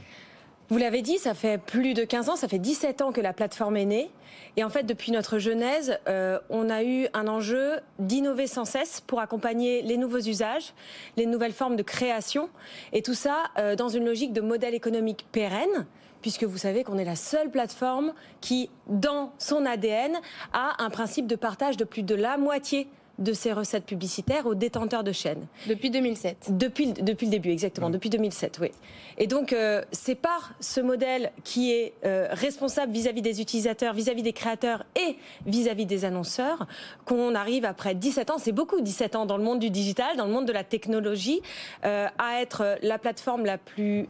Vous 0.70 0.78
l'avez 0.78 1.02
dit, 1.02 1.18
ça 1.18 1.34
fait 1.34 1.60
plus 1.60 1.94
de 1.94 2.06
15 2.06 2.30
ans, 2.30 2.36
ça 2.38 2.48
fait 2.48 2.58
17 2.58 3.02
ans 3.02 3.12
que 3.12 3.20
la 3.20 3.34
plateforme 3.34 3.76
est 3.76 3.86
née. 3.86 4.10
Et 4.56 4.64
en 4.64 4.70
fait, 4.70 4.84
depuis 4.84 5.12
notre 5.12 5.38
genèse, 5.38 6.00
euh, 6.08 6.40
on 6.50 6.70
a 6.70 6.84
eu 6.84 7.08
un 7.14 7.28
enjeu 7.28 7.80
d'innover 8.00 8.48
sans 8.48 8.66
cesse 8.66 9.02
pour 9.02 9.20
accompagner 9.20 9.82
les 9.82 9.98
nouveaux 9.98 10.22
usages, 10.22 10.74
les 11.18 11.26
nouvelles 11.26 11.54
formes 11.54 11.76
de 11.76 11.84
création, 11.84 12.50
et 12.94 13.02
tout 13.02 13.14
ça 13.14 13.44
euh, 13.60 13.76
dans 13.76 13.90
une 13.90 14.06
logique 14.06 14.32
de 14.32 14.42
modèle 14.42 14.74
économique 14.74 15.28
pérenne 15.34 15.86
puisque 16.26 16.44
vous 16.44 16.58
savez 16.58 16.84
qu'on 16.84 16.98
est 16.98 17.06
la 17.06 17.16
seule 17.16 17.52
plateforme 17.52 18.12
qui, 18.42 18.72
dans 18.88 19.32
son 19.38 19.64
ADN, 19.64 20.12
a 20.54 20.84
un 20.84 20.90
principe 20.90 21.28
de 21.28 21.36
partage 21.36 21.78
de 21.78 21.84
plus 21.84 22.02
de 22.02 22.16
la 22.16 22.36
moitié 22.38 22.88
de 23.20 23.32
ces 23.32 23.54
recettes 23.54 23.86
publicitaires 23.86 24.48
aux 24.48 24.56
détenteurs 24.56 25.04
de 25.04 25.12
chaînes. 25.12 25.46
Depuis 25.68 25.92
2007 25.92 26.58
Depuis, 26.58 26.94
depuis 26.94 27.28
le 27.28 27.32
début, 27.32 27.52
exactement, 27.52 27.92
depuis 27.92 28.10
2007, 28.10 28.58
oui. 28.60 28.72
Et 29.20 29.28
donc, 29.28 29.54
euh, 29.54 29.84
c'est 29.92 30.16
par 30.16 30.56
ce 30.60 30.82
modèle 30.82 31.32
qui 31.44 31.72
est 31.72 31.94
euh, 32.04 32.28
responsable 32.32 32.92
vis-à-vis 32.92 33.22
des 33.22 33.40
utilisateurs, 33.40 33.94
vis-à-vis 33.94 34.24
des 34.24 34.34
créateurs 34.34 34.84
et 34.96 35.18
vis-à-vis 35.46 35.86
des 35.86 36.06
annonceurs 36.06 36.66
qu'on 37.06 37.36
arrive 37.36 37.66
après 37.66 37.94
17 37.94 38.32
ans, 38.32 38.38
c'est 38.40 38.52
beaucoup 38.52 38.82
17 38.82 39.16
ans 39.16 39.28
dans 39.28 39.38
le 39.38 39.44
monde 39.44 39.60
du 39.60 39.70
digital, 39.70 40.18
dans 40.18 40.26
le 40.26 40.34
monde 40.34 40.48
de 40.48 40.54
la 40.54 40.64
technologie, 40.64 41.44
euh, 41.86 42.08
à 42.18 42.42
être 42.42 42.80
la 42.82 42.98
plateforme 42.98 43.46
la 43.46 43.60
plus 43.60 44.08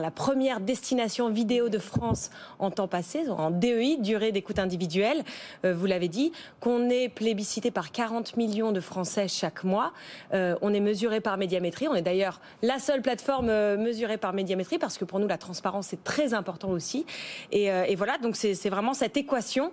la 0.00 0.10
première 0.10 0.60
destination 0.60 1.30
vidéo 1.30 1.68
de 1.68 1.78
France 1.78 2.30
en 2.58 2.70
temps 2.70 2.88
passé, 2.88 3.28
en 3.28 3.50
DEI, 3.50 3.96
durée 3.98 4.32
d'écoute 4.32 4.58
individuelle, 4.58 5.24
euh, 5.64 5.74
vous 5.74 5.86
l'avez 5.86 6.08
dit, 6.08 6.32
qu'on 6.60 6.88
est 6.88 7.08
plébiscité 7.08 7.70
par 7.70 7.92
40 7.92 8.36
millions 8.36 8.72
de 8.72 8.80
Français 8.80 9.28
chaque 9.28 9.64
mois. 9.64 9.92
Euh, 10.32 10.56
on 10.62 10.72
est 10.74 10.80
mesuré 10.80 11.20
par 11.20 11.36
médiamétrie. 11.36 11.88
On 11.88 11.94
est 11.94 12.02
d'ailleurs 12.02 12.40
la 12.62 12.78
seule 12.78 13.02
plateforme 13.02 13.48
euh, 13.48 13.76
mesurée 13.76 14.16
par 14.16 14.32
médiamétrie 14.32 14.78
parce 14.78 14.98
que 14.98 15.04
pour 15.04 15.18
nous 15.18 15.28
la 15.28 15.38
transparence 15.38 15.92
est 15.92 16.02
très 16.04 16.34
important 16.34 16.70
aussi. 16.70 17.06
Et 17.52 17.96
voilà, 17.96 18.18
donc 18.18 18.36
c'est 18.36 18.68
vraiment 18.68 18.94
cette 18.94 19.16
équation 19.16 19.72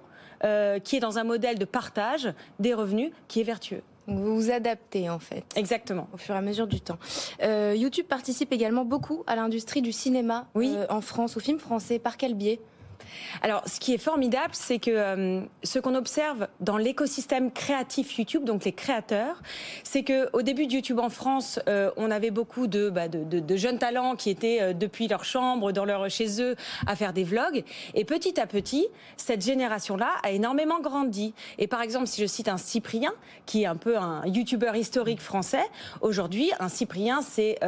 qui 0.84 0.98
est 0.98 1.00
dans 1.00 1.18
un 1.18 1.24
modèle 1.24 1.58
de 1.58 1.66
partage 1.66 2.34
des 2.60 2.74
revenus 2.74 3.12
qui 3.28 3.42
est 3.42 3.44
vertueux. 3.44 3.82
Vous 4.08 4.36
vous 4.36 4.52
adaptez 4.52 5.10
en 5.10 5.20
fait. 5.20 5.46
Exactement. 5.56 6.08
Au 6.14 6.18
fur 6.18 6.36
et 6.36 6.38
à 6.38 6.42
mesure 6.42 6.68
du 6.68 6.82
temps. 6.82 6.98
Euh, 7.42 7.74
YouTube 7.76 8.06
participe 8.06 8.52
également 8.52 8.86
beaucoup 8.86 9.24
à 9.28 9.36
l'industrie 9.36 9.82
du 9.82 9.92
cinéma 9.92 10.48
oui. 10.56 10.74
Euh, 10.76 10.86
en 10.90 11.02
France, 11.02 11.38
au 11.38 11.40
film 11.40 11.60
français. 11.60 12.00
Par 12.00 12.18
quel 12.18 12.34
biais? 12.34 12.60
Alors, 13.42 13.64
ce 13.68 13.80
qui 13.80 13.94
est 13.94 13.98
formidable, 13.98 14.54
c'est 14.54 14.80
que 14.80 14.92
euh, 14.92 15.42
ce 15.64 15.80
qu'on 15.80 15.96
observe 15.96 16.48
dans 16.60 16.78
l'écosystème 16.78 17.52
créatif 17.52 18.18
YouTube, 18.18 18.44
donc 18.44 18.66
les 18.66 18.72
créateurs, 18.72 19.42
c'est 19.84 20.04
que 20.04 20.30
au 20.34 20.42
début 20.42 20.68
de 20.68 20.74
YouTube 20.74 21.00
en 21.00 21.10
France, 21.10 21.60
euh, 21.68 21.92
on 21.98 22.12
avait 22.12 22.32
beaucoup 22.32 22.68
de, 22.68 22.90
bah, 22.90 23.08
de, 23.08 23.56
jeunes 23.56 23.80
talents 23.80 24.16
qui 24.16 24.30
étaient 24.30 24.62
euh, 24.62 24.74
depuis 24.74 25.08
leur 25.08 25.24
chambre, 25.24 25.72
dans 25.72 25.86
leur 25.86 26.10
chez 26.10 26.42
eux, 26.42 26.56
à 26.88 26.96
faire 26.96 27.14
des 27.14 27.24
vlogs. 27.24 27.64
Et 27.94 28.06
petit 28.06 28.40
à 28.40 28.48
petit, 28.48 28.88
cette 29.18 29.44
génération-là 29.44 30.10
a 30.24 30.32
énormément 30.32 30.80
grandi. 30.80 31.34
Et 31.58 31.68
par 31.68 31.82
exemple, 31.82 32.08
si 32.08 32.22
je 32.22 32.28
cite 32.28 32.48
un 32.48 32.58
Cyprien, 32.58 33.14
qui 33.46 33.64
est 33.64 33.66
un 33.66 33.76
peu 33.76 33.98
un 33.98 34.26
YouTuber 34.26 34.72
historique 34.76 35.22
français, 35.22 35.64
aujourd'hui, 36.02 36.52
un 36.60 36.70
Cyprien, 36.70 37.22
c'est 37.22 37.60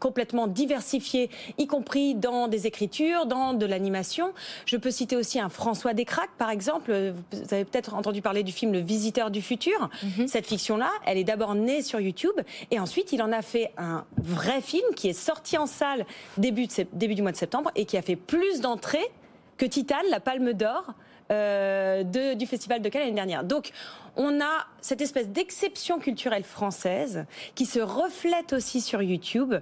complètement 0.00 0.46
diversifié, 0.46 1.30
y 1.58 1.66
compris 1.66 2.14
dans 2.14 2.48
des 2.48 2.66
écritures, 2.66 3.26
dans 3.26 3.54
de 3.54 3.66
l'animation. 3.66 4.32
Je 4.66 4.76
peux 4.76 4.90
citer 4.90 5.16
aussi 5.16 5.40
un 5.40 5.48
François 5.48 5.94
Descraques, 5.94 6.34
par 6.38 6.50
exemple. 6.50 7.12
Vous 7.32 7.54
avez 7.54 7.64
peut-être 7.64 7.94
entendu 7.94 8.22
parler 8.22 8.42
du 8.42 8.52
film 8.52 8.72
Le 8.72 8.80
Visiteur 8.80 9.30
du 9.30 9.42
futur. 9.42 9.90
Mhm. 10.02 10.26
Cette 10.28 10.46
fiction-là, 10.46 10.90
elle 11.06 11.18
est 11.18 11.24
d'abord 11.24 11.54
née 11.54 11.82
sur 11.82 12.00
YouTube 12.00 12.38
et 12.70 12.78
ensuite 12.78 13.12
il 13.12 13.22
en 13.22 13.32
a 13.32 13.42
fait 13.42 13.72
un 13.76 14.04
vrai 14.16 14.60
film 14.60 14.86
qui 14.96 15.08
est 15.08 15.12
sorti 15.12 15.58
en 15.58 15.66
salle 15.66 16.06
début, 16.36 16.66
début 16.92 17.14
du 17.14 17.22
mois 17.22 17.32
de 17.32 17.36
septembre 17.36 17.70
et 17.74 17.84
qui 17.84 17.96
a 17.96 18.02
fait 18.02 18.16
plus 18.16 18.60
d'entrées 18.60 19.10
que 19.56 19.66
Titane, 19.66 20.06
la 20.10 20.20
Palme 20.20 20.52
d'Or. 20.52 20.94
Euh, 21.32 22.02
du 22.34 22.44
Festival 22.44 22.82
de 22.82 22.88
Cannes 22.90 23.00
l'année 23.00 23.14
dernière. 23.14 23.44
Donc, 23.44 23.70
on 24.16 24.40
a 24.40 24.66
cette 24.80 25.00
espèce 25.00 25.28
d'exception 25.28 25.98
culturelle 25.98 26.44
française 26.44 27.24
qui 27.54 27.66
se 27.66 27.80
reflète 27.80 28.52
aussi 28.52 28.80
sur 28.80 29.02
YouTube. 29.02 29.54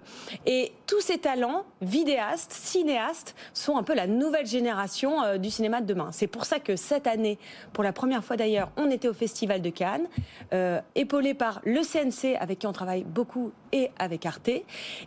Et 0.47 0.73
tous 0.87 1.01
ces 1.01 1.19
talents, 1.19 1.65
vidéastes, 1.81 2.53
cinéastes, 2.53 3.35
sont 3.55 3.77
un 3.77 3.83
peu 3.83 3.95
la 3.95 4.07
nouvelle 4.07 4.47
génération 4.47 5.23
euh, 5.23 5.38
du 5.38 5.51
cinéma 5.51 5.81
de 5.81 5.87
demain. 5.87 6.11
C'est 6.12 6.27
pour 6.27 6.45
ça 6.45 6.59
que 6.59 6.77
cette 6.77 7.07
année, 7.07 7.38
pour 7.73 7.85
la 7.85 7.93
première 7.93 8.25
fois 8.25 8.37
d'ailleurs, 8.37 8.71
on 8.77 8.91
était 8.91 9.09
au 9.09 9.15
Festival 9.15 9.62
de 9.62 9.71
Cannes, 9.71 10.07
euh, 10.53 10.81
épaulé 10.95 11.35
par 11.35 11.61
le 11.65 11.83
CNC, 11.83 12.37
avec 12.38 12.59
qui 12.59 12.67
on 12.67 12.73
travaille 12.73 13.05
beaucoup, 13.05 13.53
et 13.73 13.91
avec 13.99 14.27
Arte. 14.27 14.51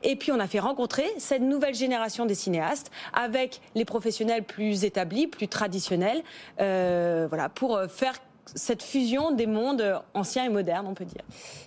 Et 0.03 0.15
puis 0.15 0.31
on 0.31 0.39
a 0.39 0.47
fait 0.47 0.59
rencontrer 0.59 1.05
cette 1.17 1.41
nouvelle 1.41 1.75
génération 1.75 2.25
des 2.25 2.35
cinéastes 2.35 2.89
avec 3.13 3.61
les 3.75 3.85
professionnels 3.85 4.43
plus 4.43 4.85
établis, 4.85 5.27
plus 5.27 5.47
traditionnels, 5.47 6.23
euh, 6.61 7.27
voilà, 7.29 7.49
pour 7.49 7.79
faire 7.89 8.15
cette 8.53 8.83
fusion 8.83 9.31
des 9.31 9.47
mondes 9.47 10.01
anciens 10.13 10.45
et 10.45 10.49
modernes, 10.49 10.85
on 10.87 10.93
peut 10.93 11.05
dire. 11.05 11.23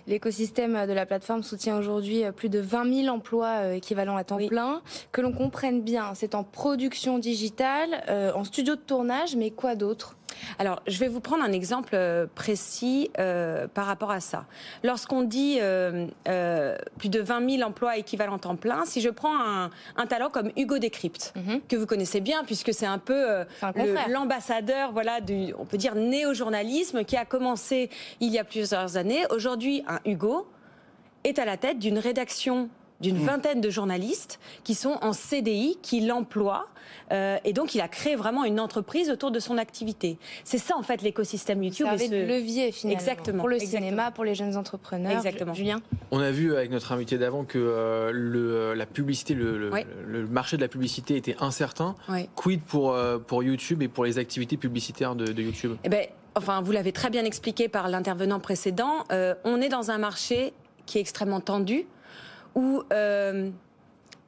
L'écosystème 0.07 0.87
de 0.87 0.93
la 0.93 1.05
plateforme 1.05 1.43
soutient 1.43 1.77
aujourd'hui 1.77 2.23
plus 2.35 2.49
de 2.49 2.59
20 2.59 3.03
000 3.03 3.15
emplois 3.15 3.63
euh, 3.63 3.73
équivalents 3.73 4.17
à 4.17 4.23
temps 4.23 4.37
plein. 4.47 4.81
Que 5.11 5.21
l'on 5.21 5.33
comprenne 5.33 5.81
bien, 5.81 6.13
c'est 6.15 6.35
en 6.35 6.43
production 6.43 7.19
digitale, 7.19 8.03
euh, 8.09 8.31
en 8.33 8.43
studio 8.43 8.75
de 8.75 8.81
tournage, 8.81 9.35
mais 9.35 9.51
quoi 9.51 9.75
d'autre? 9.75 10.18
Alors, 10.57 10.81
je 10.87 10.97
vais 10.99 11.07
vous 11.07 11.19
prendre 11.19 11.43
un 11.43 11.51
exemple 11.51 11.91
euh, 11.93 12.25
précis 12.33 13.09
euh, 13.19 13.67
par 13.67 13.85
rapport 13.85 14.11
à 14.11 14.19
ça. 14.19 14.45
Lorsqu'on 14.83 15.23
dit 15.23 15.57
euh, 15.61 16.07
plus 16.97 17.09
de 17.09 17.19
20 17.19 17.57
000 17.57 17.67
emplois 17.67 17.97
équivalents 17.97 18.37
temps 18.37 18.55
plein, 18.55 18.85
si 18.85 19.01
je 19.01 19.09
prends 19.09 19.37
un, 19.39 20.05
talent 20.07 20.29
comme 20.29 20.51
Hugo 20.57 20.79
Décrypte, 20.79 21.33
mhm. 21.35 21.61
que 21.67 21.75
vous 21.75 21.85
connaissez 21.85 22.19
bien, 22.19 22.43
puisque 22.43 22.73
c'est 22.73 22.85
un 22.85 22.97
peu 22.97 23.45
l'ambassadeur, 24.09 24.91
voilà, 24.91 25.21
du, 25.21 25.53
on 25.57 25.65
peut 25.65 25.77
dire, 25.77 25.95
néo-journalisme, 25.95 27.03
qui 27.03 27.15
a 27.17 27.25
commencé 27.25 27.89
il 28.19 28.31
y 28.31 28.39
a 28.39 28.43
plusieurs 28.43 28.97
années. 28.97 29.25
Aujourd'hui, 29.29 29.83
un 29.87 29.99
Hugo 30.05 30.47
est 31.23 31.39
à 31.39 31.45
la 31.45 31.57
tête 31.57 31.79
d'une 31.79 31.99
rédaction 31.99 32.69
d'une 33.01 33.17
mm. 33.17 33.25
vingtaine 33.25 33.61
de 33.61 33.69
journalistes 33.69 34.39
qui 34.63 34.75
sont 34.75 34.97
en 35.01 35.13
CDI, 35.13 35.77
qui 35.81 36.01
l'emploient. 36.01 36.67
Euh, 37.11 37.37
et 37.43 37.53
donc, 37.53 37.75
il 37.75 37.81
a 37.81 37.87
créé 37.87 38.15
vraiment 38.15 38.45
une 38.45 38.59
entreprise 38.59 39.09
autour 39.09 39.31
de 39.31 39.39
son 39.39 39.57
activité. 39.57 40.17
C'est 40.43 40.57
ça, 40.57 40.75
en 40.77 40.83
fait, 40.83 41.01
l'écosystème 41.01 41.63
YouTube. 41.63 41.87
Ça 41.87 41.97
ce... 41.97 42.27
levier, 42.27 42.71
finalement. 42.71 42.99
Exactement. 42.99 43.39
Pour 43.39 43.49
le 43.49 43.59
cinéma, 43.59 44.11
pour 44.11 44.23
les 44.23 44.35
jeunes 44.35 44.57
entrepreneurs. 44.57 45.11
Exactement. 45.11 45.53
Julien 45.53 45.81
On 46.11 46.19
a 46.19 46.31
vu 46.31 46.55
avec 46.55 46.71
notre 46.71 46.91
invité 46.91 47.17
d'avant 47.17 47.45
que 47.45 47.57
euh, 47.57 48.11
le, 48.13 48.73
la 48.73 48.85
publicité, 48.85 49.33
le, 49.33 49.57
le, 50.05 50.27
marché 50.27 50.57
de 50.57 50.61
la 50.61 50.67
publicité 50.67 51.15
était 51.15 51.35
incertain. 51.39 51.95
Quid 52.35 52.61
pour, 52.61 52.93
euh, 52.93 53.17
pour 53.17 53.43
YouTube 53.43 53.81
et 53.81 53.87
pour 53.87 54.05
les 54.05 54.17
activités 54.17 54.57
publicitaires 54.57 55.15
de, 55.15 55.25
de 55.25 55.41
YouTube? 55.41 55.77
Eh 55.83 55.89
ben, 55.89 56.05
Enfin, 56.35 56.61
vous 56.61 56.71
l'avez 56.71 56.91
très 56.91 57.09
bien 57.09 57.25
expliqué 57.25 57.67
par 57.67 57.89
l'intervenant 57.89 58.39
précédent. 58.39 59.03
Euh, 59.11 59.35
on 59.43 59.61
est 59.61 59.69
dans 59.69 59.91
un 59.91 59.97
marché 59.97 60.53
qui 60.85 60.97
est 60.97 61.01
extrêmement 61.01 61.41
tendu 61.41 61.85
où 62.55 62.83
euh, 62.91 63.49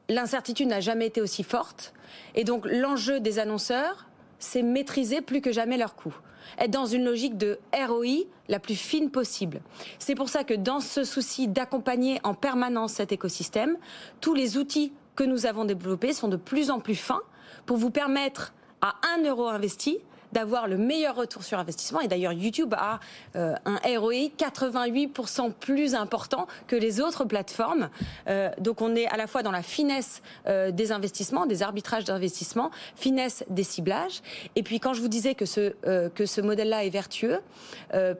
l'incertitude 0.09 0.67
n'a 0.67 0.79
jamais 0.79 1.07
été 1.07 1.21
aussi 1.21 1.43
forte. 1.43 1.93
Et 2.35 2.43
donc 2.43 2.65
l'enjeu 2.65 3.19
des 3.19 3.39
annonceurs, 3.39 4.07
c'est 4.39 4.63
maîtriser 4.63 5.21
plus 5.21 5.41
que 5.41 5.51
jamais 5.51 5.77
leurs 5.77 5.95
coûts. 5.95 6.15
Être 6.57 6.71
dans 6.71 6.85
une 6.85 7.05
logique 7.05 7.37
de 7.37 7.59
ROI 7.73 8.25
la 8.49 8.59
plus 8.59 8.75
fine 8.75 9.09
possible. 9.09 9.61
C'est 9.99 10.15
pour 10.15 10.29
ça 10.29 10.43
que 10.43 10.53
dans 10.53 10.79
ce 10.79 11.03
souci 11.03 11.47
d'accompagner 11.47 12.19
en 12.23 12.33
permanence 12.33 12.93
cet 12.93 13.11
écosystème, 13.11 13.77
tous 14.19 14.33
les 14.33 14.57
outils 14.57 14.91
que 15.15 15.23
nous 15.23 15.45
avons 15.45 15.65
développés 15.65 16.13
sont 16.13 16.27
de 16.27 16.37
plus 16.37 16.71
en 16.71 16.79
plus 16.79 16.95
fins 16.95 17.21
pour 17.65 17.77
vous 17.77 17.91
permettre 17.91 18.53
à 18.81 18.95
un 19.15 19.23
euro 19.23 19.47
investi 19.47 19.99
d'avoir 20.31 20.67
le 20.67 20.77
meilleur 20.77 21.15
retour 21.15 21.43
sur 21.43 21.59
investissement. 21.59 22.01
Et 22.01 22.07
d'ailleurs, 22.07 22.33
YouTube 22.33 22.73
a 22.77 22.99
euh, 23.35 23.55
un 23.65 23.79
ROI 23.99 24.29
88% 24.37 25.51
plus 25.53 25.95
important 25.95 26.47
que 26.67 26.75
les 26.75 27.01
autres 27.01 27.25
plateformes. 27.25 27.89
Euh, 28.27 28.49
donc 28.59 28.81
on 28.81 28.95
est 28.95 29.07
à 29.07 29.17
la 29.17 29.27
fois 29.27 29.43
dans 29.43 29.51
la 29.51 29.63
finesse 29.63 30.21
euh, 30.47 30.71
des 30.71 30.91
investissements, 30.91 31.45
des 31.45 31.63
arbitrages 31.63 32.05
d'investissement, 32.05 32.71
finesse 32.95 33.43
des 33.49 33.63
ciblages. 33.63 34.21
Et 34.55 34.63
puis 34.63 34.79
quand 34.79 34.93
je 34.93 35.01
vous 35.01 35.07
disais 35.07 35.35
que 35.35 35.45
ce, 35.45 35.73
que 36.09 36.25
ce 36.25 36.41
modèle-là 36.41 36.85
est 36.85 36.89
vertueux, 36.89 37.39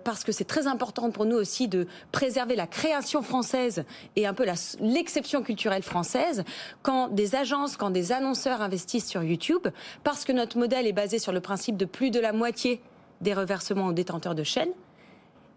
parce 0.04 0.24
que 0.24 0.32
c'est 0.32 0.46
très 0.46 0.68
important 0.68 1.12
pour 1.12 1.26
nous 1.26 1.38
aussi 1.38 1.68
de 1.68 1.88
préserver 2.12 2.56
la 2.56 2.68
création 2.68 3.22
française 3.22 3.84
et 4.16 4.26
un 4.26 4.34
peu 4.34 4.46
l'exception 4.80 5.42
culturelle 5.44 5.84
française, 5.84 6.44
quand 6.82 7.08
des 7.08 7.36
agences, 7.36 7.78
quand 7.78 7.90
des 7.90 8.12
annonceurs 8.12 8.62
investissent 8.62 9.08
sur 9.08 9.24
YouTube, 9.24 9.68
parce 10.04 10.26
que 10.26 10.32
notre 10.32 10.58
modèle 10.58 10.88
est 10.88 10.94
basé 10.94 11.20
sur 11.20 11.32
le 11.32 11.40
principe 11.40 11.78
de 11.78 11.86
plus 11.86 12.01
de 12.10 12.20
la 12.20 12.34
moitié 12.34 12.82
des 13.20 13.34
reversements 13.34 13.88
aux 13.88 13.94
détenteurs 13.94 14.34
de 14.34 14.44
chaînes, 14.44 14.72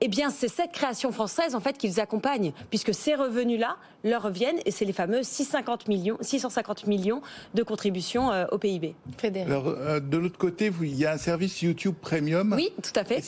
eh 0.01 0.09
bien, 0.09 0.29
c'est 0.29 0.49
cette 0.49 0.73
création 0.73 1.13
française 1.13 1.55
en 1.55 1.61
fait 1.61 1.79
qu'ils 1.79 2.01
accompagnent, 2.01 2.53
puisque 2.69 2.93
ces 2.93 3.15
revenus-là 3.15 3.77
leur 4.03 4.23
reviennent 4.23 4.59
et 4.67 4.71
c'est 4.71 4.85
les 4.85 4.93
fameux 4.93 5.23
650 5.23 5.89
millions, 5.89 6.19
650 6.21 6.87
millions 6.87 7.23
de 7.55 7.63
contributions 7.63 8.31
euh, 8.31 8.45
au 8.53 8.59
PIB. 8.59 8.95
Frédéric. 9.17 9.49
Alors, 9.49 9.69
euh, 9.69 10.01
de 10.01 10.19
l'autre 10.19 10.37
côté, 10.37 10.71
il 10.83 10.95
y 10.95 11.07
a 11.07 11.13
un 11.13 11.17
service 11.17 11.63
YouTube 11.63 11.95
Premium. 12.01 12.53
Oui, 12.55 12.71
tout 12.83 12.93
à 13.01 13.05
fait. 13.05 13.23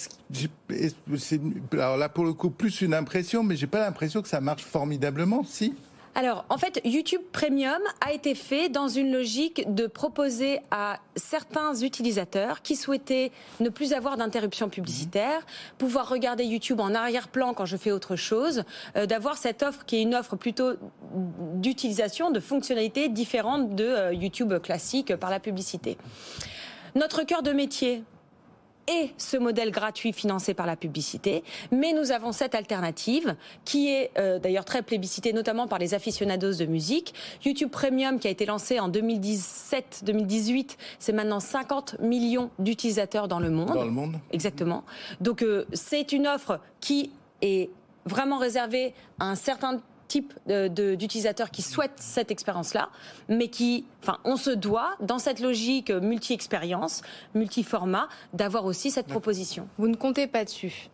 alors 1.72 1.96
là, 1.96 2.08
pour 2.10 2.24
le 2.24 2.34
coup, 2.34 2.50
plus 2.50 2.82
une 2.82 2.92
impression, 2.92 3.42
mais 3.42 3.56
j'ai 3.56 3.68
pas 3.68 3.80
l'impression 3.80 4.20
que 4.20 4.28
ça 4.28 4.40
marche 4.42 4.64
formidablement, 4.64 5.44
si? 5.44 5.74
Alors, 6.16 6.46
en 6.48 6.56
fait, 6.56 6.80
YouTube 6.82 7.20
Premium 7.30 7.82
a 8.00 8.10
été 8.14 8.34
fait 8.34 8.70
dans 8.70 8.88
une 8.88 9.12
logique 9.12 9.74
de 9.74 9.86
proposer 9.86 10.60
à 10.70 10.98
certains 11.14 11.74
utilisateurs 11.74 12.62
qui 12.62 12.74
souhaitaient 12.74 13.32
ne 13.60 13.68
plus 13.68 13.92
avoir 13.92 14.16
d'interruption 14.16 14.70
publicitaire, 14.70 15.44
pouvoir 15.76 16.08
regarder 16.08 16.44
YouTube 16.44 16.80
en 16.80 16.94
arrière-plan 16.94 17.52
quand 17.52 17.66
je 17.66 17.76
fais 17.76 17.92
autre 17.92 18.16
chose, 18.16 18.64
euh, 18.96 19.04
d'avoir 19.04 19.36
cette 19.36 19.62
offre 19.62 19.84
qui 19.84 19.96
est 19.96 20.02
une 20.02 20.14
offre 20.14 20.36
plutôt 20.36 20.72
d'utilisation, 21.56 22.30
de 22.30 22.40
fonctionnalités 22.40 23.10
différentes 23.10 23.74
de 23.74 23.84
euh, 23.84 24.14
YouTube 24.14 24.58
classique 24.60 25.14
par 25.16 25.28
la 25.28 25.38
publicité. 25.38 25.98
Notre 26.94 27.24
cœur 27.24 27.42
de 27.42 27.52
métier, 27.52 28.02
et 28.88 29.10
ce 29.16 29.36
modèle 29.36 29.70
gratuit 29.70 30.12
financé 30.12 30.54
par 30.54 30.66
la 30.66 30.76
publicité, 30.76 31.42
mais 31.70 31.92
nous 31.92 32.12
avons 32.12 32.32
cette 32.32 32.54
alternative 32.54 33.34
qui 33.64 33.88
est 33.88 34.10
euh, 34.18 34.38
d'ailleurs 34.38 34.64
très 34.64 34.82
plébiscitée 34.82 35.32
notamment 35.32 35.66
par 35.66 35.78
les 35.78 35.94
aficionados 35.94 36.54
de 36.54 36.66
musique. 36.66 37.14
YouTube 37.44 37.70
Premium 37.70 38.18
qui 38.18 38.28
a 38.28 38.30
été 38.30 38.46
lancé 38.46 38.78
en 38.80 38.88
2017-2018, 38.88 40.76
c'est 40.98 41.12
maintenant 41.12 41.40
50 41.40 42.00
millions 42.00 42.50
d'utilisateurs 42.58 43.28
dans 43.28 43.40
le 43.40 43.50
monde. 43.50 43.74
Dans 43.74 43.84
le 43.84 43.90
monde. 43.90 44.16
Exactement. 44.30 44.84
Donc 45.20 45.42
euh, 45.42 45.66
c'est 45.72 46.12
une 46.12 46.26
offre 46.26 46.60
qui 46.80 47.10
est 47.42 47.70
vraiment 48.04 48.38
réservée 48.38 48.94
à 49.18 49.26
un 49.26 49.34
certain 49.34 49.80
type 50.08 50.32
d'utilisateurs 50.46 51.50
qui 51.50 51.62
souhaitent 51.62 51.92
cette 51.96 52.30
expérience-là, 52.30 52.90
mais 53.28 53.48
qui, 53.48 53.84
enfin, 54.02 54.18
on 54.24 54.36
se 54.36 54.50
doit, 54.50 54.96
dans 55.00 55.18
cette 55.18 55.40
logique 55.40 55.90
multi-expérience, 55.90 57.02
multi-format, 57.34 58.08
d'avoir 58.32 58.64
aussi 58.64 58.90
cette 58.90 59.06
proposition. 59.06 59.68
Vous 59.78 59.88
ne 59.88 59.96
comptez 59.96 60.26
pas 60.26 60.44
dessus 60.44 60.88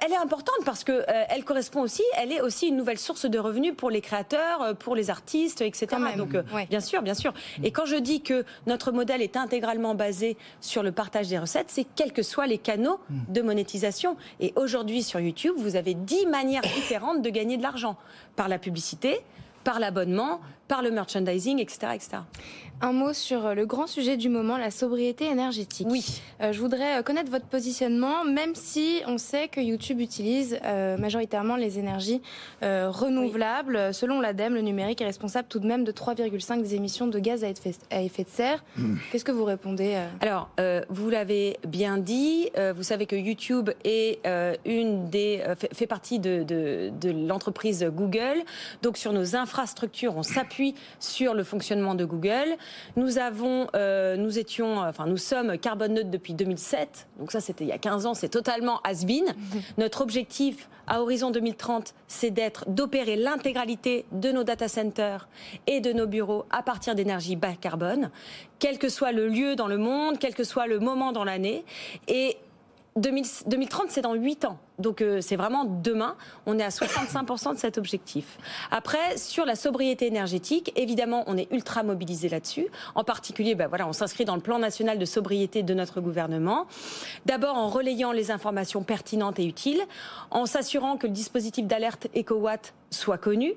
elle 0.00 0.12
est 0.12 0.16
importante 0.16 0.64
parce 0.64 0.84
que 0.84 0.92
euh, 0.92 1.24
elle 1.28 1.44
correspond 1.44 1.82
aussi, 1.82 2.02
elle 2.16 2.32
est 2.32 2.40
aussi 2.40 2.68
une 2.68 2.76
nouvelle 2.76 2.98
source 2.98 3.26
de 3.26 3.38
revenus 3.38 3.74
pour 3.76 3.90
les 3.90 4.00
créateurs, 4.00 4.62
euh, 4.62 4.74
pour 4.74 4.94
les 4.94 5.10
artistes, 5.10 5.60
etc. 5.60 5.88
Donc, 6.16 6.34
euh, 6.34 6.42
bien 6.68 6.80
sûr, 6.80 7.02
bien 7.02 7.14
sûr. 7.14 7.32
Et 7.62 7.70
quand 7.70 7.86
je 7.86 7.96
dis 7.96 8.22
que 8.22 8.44
notre 8.66 8.92
modèle 8.92 9.22
est 9.22 9.36
intégralement 9.36 9.94
basé 9.94 10.36
sur 10.60 10.82
le 10.82 10.92
partage 10.92 11.28
des 11.28 11.38
recettes, 11.38 11.68
c'est 11.68 11.86
quels 11.96 12.12
que 12.12 12.22
soient 12.22 12.46
les 12.46 12.58
canaux 12.58 13.00
hmm. 13.10 13.32
de 13.32 13.42
monétisation. 13.42 14.16
Et 14.40 14.52
aujourd'hui, 14.56 15.02
sur 15.02 15.20
YouTube, 15.20 15.54
vous 15.56 15.76
avez 15.76 15.94
dix 15.94 16.26
manières 16.26 16.62
différentes 16.62 17.22
de 17.22 17.30
gagner 17.30 17.56
de 17.56 17.62
l'argent 17.62 17.96
par 18.36 18.48
la 18.48 18.58
publicité, 18.58 19.20
par 19.64 19.78
l'abonnement, 19.78 20.40
par 20.70 20.82
le 20.82 20.92
merchandising, 20.92 21.58
etc., 21.58 21.78
etc. 21.96 22.18
Un 22.80 22.92
mot 22.92 23.12
sur 23.12 23.44
euh, 23.44 23.54
le 23.54 23.66
grand 23.66 23.88
sujet 23.88 24.16
du 24.16 24.28
moment, 24.28 24.56
la 24.56 24.70
sobriété 24.70 25.26
énergétique. 25.26 25.88
Oui. 25.90 26.22
Euh, 26.40 26.52
je 26.52 26.60
voudrais 26.60 26.98
euh, 26.98 27.02
connaître 27.02 27.30
votre 27.30 27.46
positionnement, 27.46 28.24
même 28.24 28.54
si 28.54 29.02
on 29.08 29.18
sait 29.18 29.48
que 29.48 29.60
YouTube 29.60 30.00
utilise 30.00 30.58
majoritairement 30.98 31.56
les 31.56 31.78
énergies 31.78 32.22
renouvelables. 32.62 33.92
Selon 33.92 34.20
l'ADEME, 34.20 34.54
le 34.54 34.60
numérique 34.60 35.00
est 35.00 35.06
responsable 35.06 35.48
tout 35.48 35.58
de 35.58 35.66
même 35.66 35.82
de 35.82 35.90
3,5 35.90 36.62
des 36.62 36.76
émissions 36.76 37.08
de 37.08 37.18
gaz 37.18 37.42
à 37.42 37.48
effet, 37.48 37.72
de 38.22 38.28
serre. 38.28 38.62
Hmm. 38.76 38.96
Qu'est-ce 39.10 39.24
que 39.24 39.32
vous 39.32 39.44
répondez 39.44 39.98
Alors, 40.20 40.48
vous 40.88 41.10
l'avez 41.10 41.56
bien 41.66 41.98
dit, 41.98 42.50
vous 42.76 42.82
savez 42.82 43.06
que 43.06 43.16
YouTube 43.16 43.70
est 43.84 44.20
une 44.64 45.08
des, 45.08 45.42
fait, 45.72 45.86
partie 45.86 46.18
de, 46.18 46.44
de, 46.44 46.92
de 47.00 47.10
l'entreprise 47.10 47.84
Google. 47.92 48.42
Donc, 48.82 48.96
sur 48.96 49.12
nos 49.12 49.34
infrastructures, 49.34 50.16
on 50.16 50.22
s'appuie 50.22 50.59
sur 50.98 51.34
le 51.34 51.44
fonctionnement 51.44 51.94
de 51.94 52.04
Google. 52.04 52.56
Nous 52.96 53.18
avons, 53.18 53.68
euh, 53.74 54.16
nous 54.16 54.38
étions, 54.38 54.78
enfin, 54.78 55.06
nous 55.06 55.16
sommes 55.16 55.58
carbone 55.58 55.94
neutre 55.94 56.10
depuis 56.10 56.34
2007. 56.34 57.08
Donc 57.18 57.32
ça, 57.32 57.40
c'était 57.40 57.64
il 57.64 57.68
y 57.68 57.72
a 57.72 57.78
15 57.78 58.06
ans. 58.06 58.14
C'est 58.14 58.28
totalement 58.28 58.80
has-been. 58.84 59.24
Notre 59.78 60.02
objectif 60.02 60.68
à 60.86 61.00
horizon 61.02 61.30
2030, 61.30 61.94
c'est 62.08 62.30
d'être, 62.30 62.68
d'opérer 62.68 63.16
l'intégralité 63.16 64.06
de 64.12 64.32
nos 64.32 64.42
data 64.42 64.66
centers 64.68 65.28
et 65.66 65.80
de 65.80 65.92
nos 65.92 66.06
bureaux 66.06 66.46
à 66.50 66.62
partir 66.62 66.94
d'énergie 66.94 67.36
bas 67.36 67.54
carbone, 67.60 68.10
quel 68.58 68.78
que 68.78 68.88
soit 68.88 69.12
le 69.12 69.28
lieu 69.28 69.54
dans 69.54 69.68
le 69.68 69.78
monde, 69.78 70.18
quel 70.18 70.34
que 70.34 70.44
soit 70.44 70.66
le 70.66 70.80
moment 70.80 71.12
dans 71.12 71.24
l'année. 71.24 71.64
Et 72.08 72.36
2030, 72.96 73.86
c'est 73.88 74.02
dans 74.02 74.14
8 74.14 74.44
ans. 74.44 74.58
Donc 74.80 75.02
euh, 75.02 75.20
c'est 75.20 75.36
vraiment 75.36 75.64
demain. 75.64 76.16
On 76.46 76.58
est 76.58 76.62
à 76.62 76.68
65% 76.68 77.54
de 77.54 77.58
cet 77.58 77.78
objectif. 77.78 78.38
Après, 78.70 79.16
sur 79.16 79.44
la 79.44 79.54
sobriété 79.54 80.06
énergétique, 80.06 80.72
évidemment, 80.76 81.24
on 81.26 81.36
est 81.36 81.50
ultra 81.52 81.82
mobilisé 81.82 82.28
là-dessus. 82.28 82.66
En 82.94 83.04
particulier, 83.04 83.54
ben 83.54 83.68
voilà, 83.68 83.86
on 83.86 83.92
s'inscrit 83.92 84.24
dans 84.24 84.34
le 84.34 84.40
plan 84.40 84.58
national 84.58 84.98
de 84.98 85.04
sobriété 85.04 85.62
de 85.62 85.74
notre 85.74 86.00
gouvernement. 86.00 86.66
D'abord 87.26 87.56
en 87.56 87.68
relayant 87.68 88.12
les 88.12 88.30
informations 88.30 88.82
pertinentes 88.82 89.38
et 89.38 89.46
utiles, 89.46 89.82
en 90.30 90.46
s'assurant 90.46 90.96
que 90.96 91.06
le 91.06 91.12
dispositif 91.12 91.66
d'alerte 91.66 92.08
EcoWatt 92.16 92.74
soit 92.90 93.18
connu, 93.18 93.54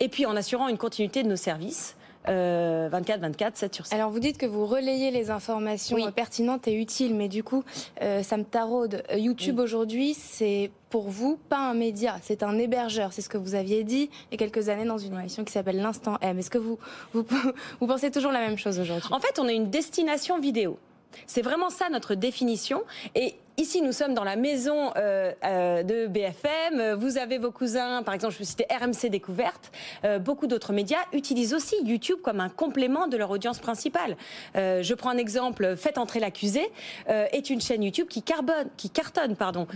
et 0.00 0.08
puis 0.08 0.26
en 0.26 0.36
assurant 0.36 0.68
une 0.68 0.78
continuité 0.78 1.22
de 1.22 1.28
nos 1.28 1.36
services. 1.36 1.96
24, 2.26 3.20
24, 3.20 3.56
7 3.56 3.74
sur 3.74 3.86
7. 3.86 3.94
Alors 3.94 4.10
vous 4.10 4.20
dites 4.20 4.38
que 4.38 4.46
vous 4.46 4.66
relayez 4.66 5.10
les 5.10 5.30
informations 5.30 6.10
pertinentes 6.12 6.68
et 6.68 6.74
utiles, 6.74 7.14
mais 7.14 7.28
du 7.28 7.42
coup, 7.42 7.64
euh, 8.02 8.22
ça 8.22 8.36
me 8.36 8.44
taraude. 8.44 9.02
Euh, 9.10 9.16
YouTube 9.16 9.58
aujourd'hui, 9.58 10.14
c'est 10.14 10.70
pour 10.90 11.08
vous 11.08 11.38
pas 11.48 11.58
un 11.58 11.74
média, 11.74 12.16
c'est 12.22 12.42
un 12.42 12.58
hébergeur. 12.58 13.12
C'est 13.12 13.22
ce 13.22 13.28
que 13.28 13.38
vous 13.38 13.54
aviez 13.54 13.84
dit 13.84 14.10
il 14.30 14.32
y 14.32 14.34
a 14.34 14.38
quelques 14.38 14.68
années 14.68 14.84
dans 14.84 14.98
une 14.98 15.18
émission 15.18 15.44
qui 15.44 15.52
s'appelle 15.52 15.80
l'Instant 15.80 16.16
M. 16.20 16.38
Est-ce 16.38 16.50
que 16.50 16.58
vous, 16.58 16.78
vous, 17.12 17.26
vous 17.80 17.86
pensez 17.86 18.10
toujours 18.10 18.32
la 18.32 18.40
même 18.40 18.58
chose 18.58 18.78
aujourd'hui? 18.78 19.08
En 19.12 19.20
fait, 19.20 19.38
on 19.38 19.48
est 19.48 19.56
une 19.56 19.70
destination 19.70 20.38
vidéo. 20.38 20.78
C'est 21.26 21.42
vraiment 21.42 21.70
ça 21.70 21.88
notre 21.90 22.14
définition. 22.14 22.82
Et 23.14 23.36
Ici, 23.58 23.82
nous 23.82 23.90
sommes 23.90 24.14
dans 24.14 24.22
la 24.22 24.36
maison 24.36 24.92
euh, 24.94 25.32
euh, 25.44 25.82
de 25.82 26.06
BFM. 26.06 26.92
Vous 26.92 27.18
avez 27.18 27.38
vos 27.38 27.50
cousins, 27.50 28.04
par 28.04 28.14
exemple, 28.14 28.34
je 28.34 28.38
peux 28.38 28.44
citer 28.44 28.64
RMC 28.70 29.10
Découverte. 29.10 29.72
Euh, 30.04 30.20
beaucoup 30.20 30.46
d'autres 30.46 30.72
médias 30.72 31.00
utilisent 31.12 31.54
aussi 31.54 31.74
YouTube 31.82 32.18
comme 32.22 32.38
un 32.38 32.50
complément 32.50 33.08
de 33.08 33.16
leur 33.16 33.32
audience 33.32 33.58
principale. 33.58 34.16
je 34.54 34.94
prends 34.94 35.10
un 35.10 35.18
exemple. 35.18 35.74
Faites 35.76 35.98
entrer 35.98 36.20
l'accusé 36.20 36.70
est 37.08 37.50
une 37.50 37.60
chaîne 37.60 37.82
YouTube 37.82 38.06
qui 38.06 38.22
carbone, 38.22 38.68
qui 38.76 38.90
cartonne, 38.90 39.34
pardon. 39.34 39.66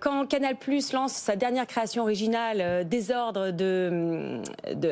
quand 0.00 0.26
Canal 0.26 0.56
Plus 0.56 0.92
lance 0.92 1.12
sa 1.12 1.36
dernière 1.36 1.66
création 1.66 2.04
originale, 2.04 2.88
Désordre 2.88 3.50
de, 3.50 4.40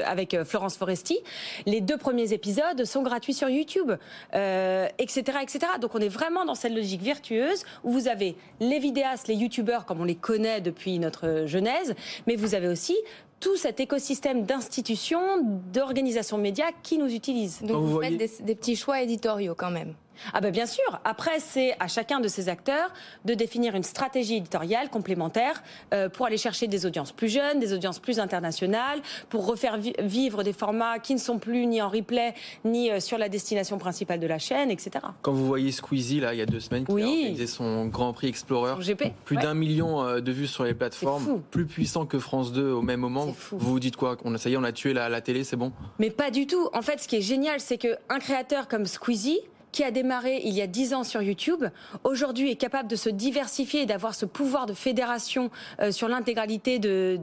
avec 0.05 0.37
Florence 0.45 0.77
Foresti, 0.77 1.19
les 1.65 1.81
deux 1.81 1.97
premiers 1.97 2.33
épisodes 2.33 2.85
sont 2.85 3.03
gratuits 3.03 3.35
sur 3.35 3.49
YouTube, 3.49 3.93
etc., 4.33 5.39
etc. 5.43 5.61
Donc, 5.81 5.95
on 5.95 6.01
est 6.01 6.09
vraiment 6.09 6.45
dans 6.45 6.55
cette 6.55 6.75
logique 6.75 7.03
vertueuse 7.03 7.65
où 7.85 7.93
vous 7.93 8.09
avez 8.09 8.18
avez 8.19 8.37
les 8.61 8.79
vidéastes, 8.81 9.29
les 9.29 9.37
youtubeurs 9.37 9.87
comme 9.87 10.01
on 10.01 10.05
les 10.05 10.17
connaît 10.17 10.61
depuis 10.61 10.99
notre 10.99 11.45
genèse, 11.47 11.95
mais 12.27 12.35
vous 12.35 12.55
avez 12.55 12.69
aussi 12.69 12.97
tout 13.41 13.57
cet 13.57 13.79
écosystème 13.79 14.45
d'institutions, 14.45 15.61
d'organisations 15.73 16.39
médias 16.39 16.71
qui 16.83 16.99
nous 16.99 17.15
utilisent. 17.15 17.63
Donc 17.63 17.85
vous, 17.85 18.01
faites 18.01 18.17
des, 18.17 18.55
petits 18.55 18.75
choix 18.75 19.01
éditoriaux 19.01 19.55
quand 19.57 19.71
même. 19.71 19.95
Ah 20.33 20.41
ben 20.41 20.51
bien 20.51 20.67
sûr. 20.67 21.01
Après, 21.05 21.41
c'est 21.41 21.77
à 21.81 21.89
chacun 21.89 22.21
de 22.21 22.29
ces 22.29 22.49
acteurs 22.49 22.93
de 23.25 23.35
définir 23.35 23.75
une 23.75 23.83
stratégie 23.83 24.37
éditoriale 24.37 24.91
complémentaire 24.91 25.63
euh, 25.93 26.09
pour 26.09 26.27
aller 26.27 26.37
chercher 26.39 26.67
des 26.67 26.87
audiences 26.87 27.13
plus 27.13 27.29
jeunes, 27.29 27.61
des 27.61 27.73
audiences 27.73 27.99
plus 27.99 28.21
internationales, 28.21 29.01
pour 29.29 29.47
refaire 29.47 29.79
vivre 30.01 30.43
des 30.43 30.53
formats 30.53 30.99
qui 30.99 31.15
ne 31.15 31.21
sont 31.21 31.39
plus 31.39 31.67
ni 31.67 31.81
en 31.83 31.89
replay 31.89 32.35
ni 32.65 32.91
euh, 32.91 33.01
sur 33.01 33.19
la 33.19 33.29
destination 33.29 33.79
principale 33.79 34.21
de 34.21 34.27
la 34.27 34.39
chaîne, 34.39 34.71
etc. 34.71 34.91
Quand 35.23 35.33
vous 35.33 35.47
voyez 35.47 35.73
Squeezie 35.73 36.21
là, 36.21 36.35
il 36.35 36.39
y 36.39 36.43
a 36.43 36.47
deux 36.47 36.61
semaines, 36.61 36.85
qui 36.85 36.93
a 36.93 36.95
organisé 36.95 37.47
son 37.47 37.87
Grand 37.87 38.13
Prix 38.13 38.29
Explorer, 38.29 38.75
GP, 38.81 39.13
plus 39.25 39.37
d'un 39.37 39.55
million 39.55 40.03
euh, 40.05 40.21
de 40.21 40.33
vues 40.33 40.47
sur 40.47 40.65
les 40.65 40.75
plateformes, 40.75 41.43
plus 41.51 41.67
puissant 41.67 42.07
que 42.07 42.19
France 42.19 42.53
2 42.53 42.71
au 42.71 42.83
même 42.83 43.01
moment. 43.01 43.27
Vous 43.51 43.59
vous 43.59 43.81
dites 43.81 43.97
quoi? 43.97 44.17
On 44.25 44.35
a, 44.35 44.39
Ça 44.39 44.51
y 44.51 44.55
est, 44.55 44.57
on 44.57 44.65
a 44.65 44.73
tué 44.73 44.93
la, 44.93 45.09
la 45.09 45.21
télé, 45.21 45.45
c'est 45.45 45.57
bon? 45.57 45.73
Mais 45.99 46.11
pas 46.11 46.31
du 46.31 46.47
tout. 46.47 46.69
En 46.73 46.83
fait, 46.83 47.01
ce 47.01 47.09
qui 47.09 47.17
est 47.17 47.23
génial, 47.23 47.61
c'est 47.61 47.79
qu'un 47.79 48.19
créateur 48.19 48.69
comme 48.69 48.87
Squeezie 48.87 49.41
qui 49.73 49.85
a 49.85 49.91
démarré 49.91 50.41
il 50.45 50.53
y 50.55 50.63
a 50.63 50.67
dix 50.67 50.95
ans 50.95 51.05
sur 51.05 51.23
YouTube, 51.23 51.65
aujourd'hui 52.05 52.51
est 52.51 52.57
capable 52.57 52.89
de 52.89 52.97
se 52.97 53.09
diversifier 53.09 53.83
et 53.83 53.87
d'avoir 53.87 54.15
ce 54.15 54.27
pouvoir 54.27 54.67
de 54.67 54.75
fédération 54.75 55.51
euh, 55.81 55.91
sur 55.91 56.09
l'intégralité 56.09 56.79
de, 56.79 57.19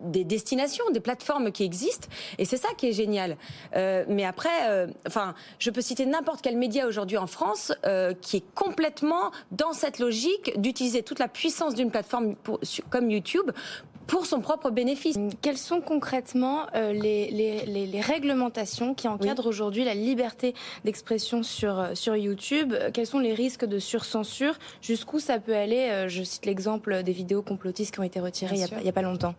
des 0.00 0.24
destinations, 0.24 0.84
des 0.92 1.00
plateformes 1.00 1.52
qui 1.52 1.64
existent. 1.64 2.08
Et 2.38 2.44
c'est 2.44 2.56
ça 2.56 2.68
qui 2.76 2.88
est 2.88 2.92
génial. 2.92 3.36
Euh, 3.76 4.04
mais 4.08 4.24
après, 4.24 4.48
euh, 4.68 4.86
je 5.58 5.70
peux 5.70 5.80
citer 5.80 6.06
n'importe 6.06 6.42
quel 6.42 6.56
média 6.56 6.86
aujourd'hui 6.86 7.18
en 7.18 7.26
France 7.26 7.72
qui 8.20 8.38
est 8.38 8.44
complètement 8.54 9.30
dans 9.50 9.72
cette 9.72 9.98
logique 9.98 10.58
d'utiliser 10.60 11.02
toute 11.02 11.18
la 11.18 11.28
puissance 11.28 11.74
d'une 11.74 11.90
plateforme 11.90 12.34
comme 12.90 13.10
YouTube 13.10 13.50
pour 14.10 14.26
son 14.26 14.40
propre 14.40 14.70
bénéfice. 14.70 15.16
Quelles 15.40 15.56
sont 15.56 15.80
concrètement 15.80 16.66
euh, 16.74 16.92
les, 16.92 17.30
les, 17.30 17.86
les, 17.86 18.00
réglementations 18.00 18.92
qui 18.92 19.06
encadrent 19.06 19.46
aujourd'hui 19.46 19.84
la 19.84 19.94
liberté 19.94 20.52
d'expression 20.84 21.44
sur, 21.44 21.78
euh, 21.78 21.94
sur 21.94 22.16
YouTube? 22.16 22.74
Quels 22.92 23.06
sont 23.06 23.20
les 23.20 23.34
risques 23.34 23.64
de 23.64 23.78
surcensure? 23.78 24.58
Jusqu'où 24.82 25.20
ça 25.20 25.38
peut 25.38 25.54
aller? 25.54 26.06
Je 26.08 26.24
cite 26.24 26.44
l'exemple 26.44 27.04
des 27.04 27.12
vidéos 27.12 27.42
complotistes 27.42 27.94
qui 27.94 28.00
ont 28.00 28.04
été 28.04 28.18
retirées 28.18 28.56
il 28.56 28.82
n'y 28.82 28.88
a, 28.88 28.92
pas 28.92 29.02
longtemps. 29.02 29.34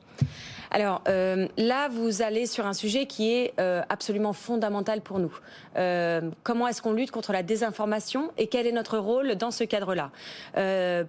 Alors 0.73 1.01
euh, 1.09 1.47
là, 1.57 1.89
vous 1.89 2.21
allez 2.21 2.45
sur 2.45 2.65
un 2.65 2.73
sujet 2.73 3.05
qui 3.05 3.33
est 3.33 3.53
euh, 3.59 3.81
absolument 3.89 4.31
fondamental 4.31 5.01
pour 5.01 5.19
nous. 5.19 5.37
Euh, 5.75 6.31
comment 6.43 6.65
est-ce 6.67 6.81
qu'on 6.81 6.93
lutte 6.93 7.11
contre 7.11 7.33
la 7.33 7.43
désinformation 7.43 8.31
et 8.37 8.47
quel 8.47 8.65
est 8.65 8.71
notre 8.71 8.97
rôle 8.97 9.35
dans 9.35 9.51
ce 9.51 9.65
cadre-là? 9.65 10.11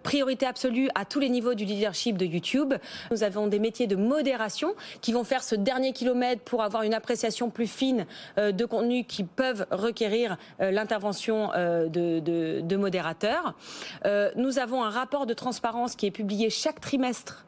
Priorité 0.03 0.47
absolue 0.47 0.89
à 0.97 1.05
tous 1.05 1.21
les 1.21 1.29
niveaux 1.29 1.55
du 1.55 1.65
leadership 1.65 2.19
de 2.19 2.25
YouTube. 2.25 2.75
Nous 3.13 3.23
avons 3.23 3.47
des 3.47 3.61
métiers 3.61 3.87
de 3.87 3.95
modération 3.95 4.75
qui 5.01 5.13
vont 5.13 5.25
faire 5.25 5.45
ce 5.45 5.55
dernier 5.55 5.93
kilomètre 5.93 6.43
pour 6.43 6.63
avoir 6.63 6.83
une 6.83 6.95
appréciation 6.95 7.51
plus 7.51 7.69
fine 7.69 8.07
de 8.37 8.65
contenus 8.65 9.05
qui 9.07 9.23
peuvent 9.23 9.67
requérir 9.71 10.37
l'intervention 10.59 11.49
de, 11.49 12.77
modérateurs. 12.77 13.55
nous 14.37 14.59
avons 14.59 14.83
un 14.83 14.91
rapport 14.91 15.27
de 15.27 15.35
transparence 15.35 15.95
qui 15.95 16.07
est 16.07 16.11
publié 16.11 16.51
chaque 16.51 16.81
trimestre 16.81 17.47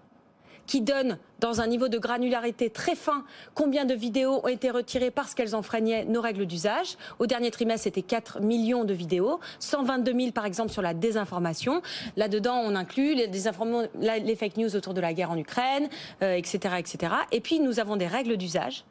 qui 0.66 0.80
donne 0.80 1.18
dans 1.40 1.60
un 1.60 1.66
niveau 1.66 1.88
de 1.88 1.98
granularité 1.98 2.70
très 2.70 2.94
fin 2.94 3.24
combien 3.54 3.84
de 3.84 3.94
vidéos 3.94 4.40
ont 4.44 4.48
été 4.48 4.70
retirées 4.70 5.10
parce 5.10 5.34
qu'elles 5.34 5.54
enfreignaient 5.54 6.04
nos 6.04 6.20
règles 6.20 6.46
d'usage. 6.46 6.96
Au 7.18 7.26
dernier 7.26 7.50
trimestre, 7.50 7.84
c'était 7.84 8.02
4 8.02 8.40
millions 8.40 8.84
de 8.84 8.94
vidéos, 8.94 9.40
122 9.58 10.12
000 10.18 10.32
par 10.32 10.46
exemple 10.46 10.70
sur 10.70 10.82
la 10.82 10.94
désinformation. 10.94 11.82
Là-dedans, 12.16 12.62
on 12.64 12.74
inclut 12.74 13.14
les, 13.14 14.36
fake 14.36 14.56
news 14.56 14.74
autour 14.76 14.94
de 14.94 15.00
la 15.00 15.12
guerre 15.12 15.30
en 15.30 15.36
Ukraine, 15.36 15.88
etc., 16.20 16.58
euh, 16.64 16.76
etc. 16.76 17.14
Et 17.32 17.40
puis, 17.40 17.60
nous 17.60 17.80
avons 17.80 17.96
des 17.96 18.06
règles 18.06 18.36
d'usage 18.36 18.84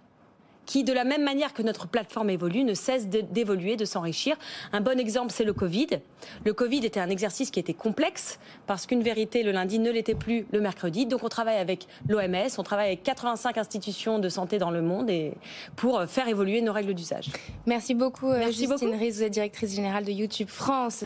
qui, 0.65 0.83
de 0.83 0.93
la 0.93 1.03
même 1.03 1.23
manière 1.23 1.53
que 1.53 1.61
notre 1.61 1.87
plateforme 1.87 2.29
évolue, 2.29 2.63
ne 2.63 2.73
cesse 2.73 3.07
d'évoluer, 3.07 3.75
de 3.75 3.85
s'enrichir. 3.85 4.35
Un 4.71 4.81
bon 4.81 4.99
exemple, 4.99 5.31
c'est 5.31 5.43
le 5.43 5.53
Covid. 5.53 5.87
Le 6.45 6.53
Covid 6.53 6.85
était 6.85 6.99
un 6.99 7.09
exercice 7.09 7.51
qui 7.51 7.59
était 7.59 7.73
complexe 7.73 8.39
parce 8.67 8.85
qu'une 8.85 9.03
vérité 9.03 9.43
le 9.43 9.51
lundi 9.51 9.79
ne 9.79 9.91
l'était 9.91 10.15
plus 10.15 10.45
le 10.51 10.61
mercredi. 10.61 11.05
Donc 11.05 11.23
on 11.23 11.29
travaille 11.29 11.57
avec 11.57 11.87
l'OMS, 12.07 12.49
on 12.57 12.63
travaille 12.63 12.87
avec 12.87 13.03
85 13.03 13.57
institutions 13.57 14.19
de 14.19 14.29
santé 14.29 14.57
dans 14.57 14.71
le 14.71 14.81
monde 14.81 15.09
et 15.09 15.33
pour 15.75 16.03
faire 16.05 16.27
évoluer 16.27 16.61
nos 16.61 16.73
règles 16.73 16.93
d'usage. 16.93 17.29
Merci 17.65 17.93
beaucoup, 17.93 18.29
euh, 18.29 18.39
Merci 18.39 18.67
Justine 18.67 18.91
beaucoup. 18.91 18.97
vous 18.97 19.23
êtes 19.23 19.31
directrice 19.31 19.75
générale 19.75 20.05
de 20.05 20.11
YouTube 20.11 20.49
France. 20.49 21.05